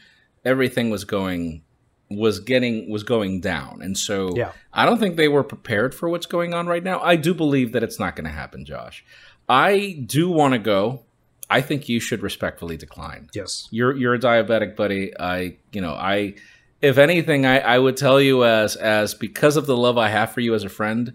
[0.44, 1.62] everything was going
[2.10, 3.80] was getting was going down.
[3.82, 4.50] And so Yeah.
[4.72, 7.00] i don't think they were prepared for what's going on right now.
[7.00, 9.04] I do believe that it's not going to happen josh.
[9.48, 11.04] I do want to go.
[11.48, 13.28] I think you should respectfully decline.
[13.34, 13.68] Yes.
[13.70, 15.16] you're you're a diabetic buddy.
[15.20, 16.34] I you know i
[16.80, 20.32] if anything i i would tell you as as because of the love i have
[20.32, 21.12] for you as a friend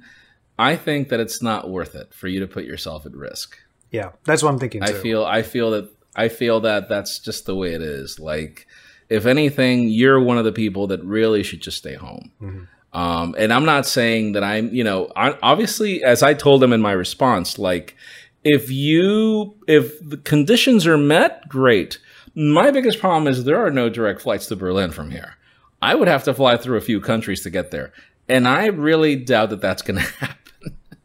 [0.57, 3.57] i think that it's not worth it for you to put yourself at risk
[3.91, 4.11] Yeah.
[4.25, 7.55] That's what I'm thinking I feel I feel that I feel that that's just the
[7.55, 8.19] way it is.
[8.19, 8.65] Like,
[9.07, 12.31] if anything, you're one of the people that really should just stay home.
[12.91, 16.73] Um, and I'm not saying that I'm, you know, I, obviously, as I told them
[16.73, 17.95] in my response, like,
[18.43, 21.99] if you if the conditions are met, great.
[22.33, 25.35] My biggest problem is there are no direct flights to Berlin from here.
[25.81, 27.93] I would have to fly through a few countries to get there,
[28.27, 30.46] and I really doubt that that's going to happen.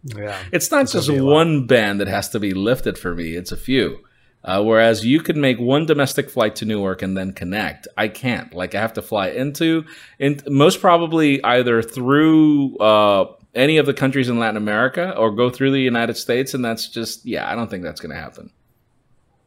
[0.04, 0.38] Yeah.
[0.52, 4.04] It's not just one ban that has to be lifted for me, it's a few.
[4.44, 7.86] Uh, whereas you could make one domestic flight to Newark and then connect.
[7.96, 8.52] I can't.
[8.52, 9.84] Like I have to fly into,
[10.18, 15.48] in, most probably either through uh, any of the countries in Latin America or go
[15.48, 17.50] through the United States, and that's just yeah.
[17.50, 18.50] I don't think that's going to happen.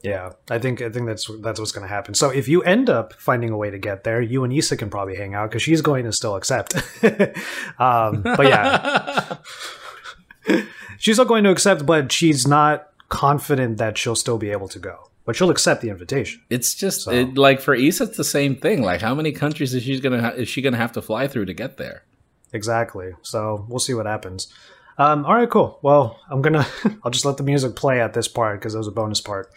[0.02, 2.14] Yeah, I think I think that's that's what's going to happen.
[2.14, 4.91] So if you end up finding a way to get there, you and Issa can
[4.91, 6.76] probably hang out because she's going to still accept.
[7.80, 9.38] um, but yeah,
[10.98, 14.80] she's not going to accept, but she's not confident that she'll still be able to
[14.80, 15.10] go.
[15.26, 16.42] But she'll accept the invitation.
[16.50, 18.84] It's just it, like for Issa, it's the same thing.
[18.84, 21.46] Like how many countries is she gonna ha- is she gonna have to fly through
[21.46, 22.04] to get there?
[22.54, 23.14] Exactly.
[23.24, 24.54] So we'll see what happens.
[25.00, 25.80] Um, all right, cool.
[25.82, 26.68] Well, I'm gonna
[27.04, 29.52] I'll just let the music play at this part because it was a bonus part.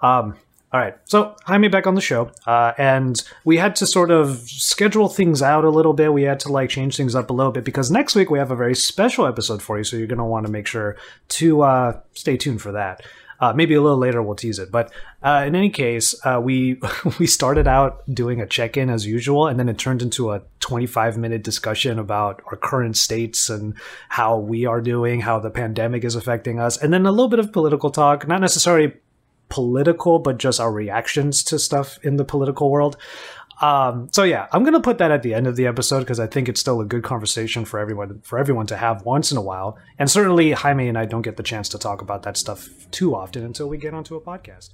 [0.00, 0.36] Um,
[0.74, 4.40] all right, so Jaime back on the show, uh, and we had to sort of
[4.40, 6.12] schedule things out a little bit.
[6.12, 8.50] We had to like change things up a little bit because next week we have
[8.50, 9.84] a very special episode for you.
[9.84, 10.96] So you're gonna want to make sure
[11.28, 13.02] to uh, stay tuned for that.
[13.38, 14.92] Uh, maybe a little later we'll tease it, but
[15.22, 16.80] uh, in any case, uh, we
[17.20, 21.16] we started out doing a check-in as usual, and then it turned into a 25
[21.16, 23.74] minute discussion about our current states and
[24.08, 27.38] how we are doing, how the pandemic is affecting us, and then a little bit
[27.38, 28.92] of political talk, not necessarily
[29.48, 32.96] political, but just our reactions to stuff in the political world.
[33.60, 36.26] Um, so yeah, I'm gonna put that at the end of the episode because I
[36.26, 39.42] think it's still a good conversation for everyone for everyone to have once in a
[39.42, 39.78] while.
[39.98, 43.14] And certainly Jaime and I don't get the chance to talk about that stuff too
[43.14, 44.70] often until we get onto a podcast.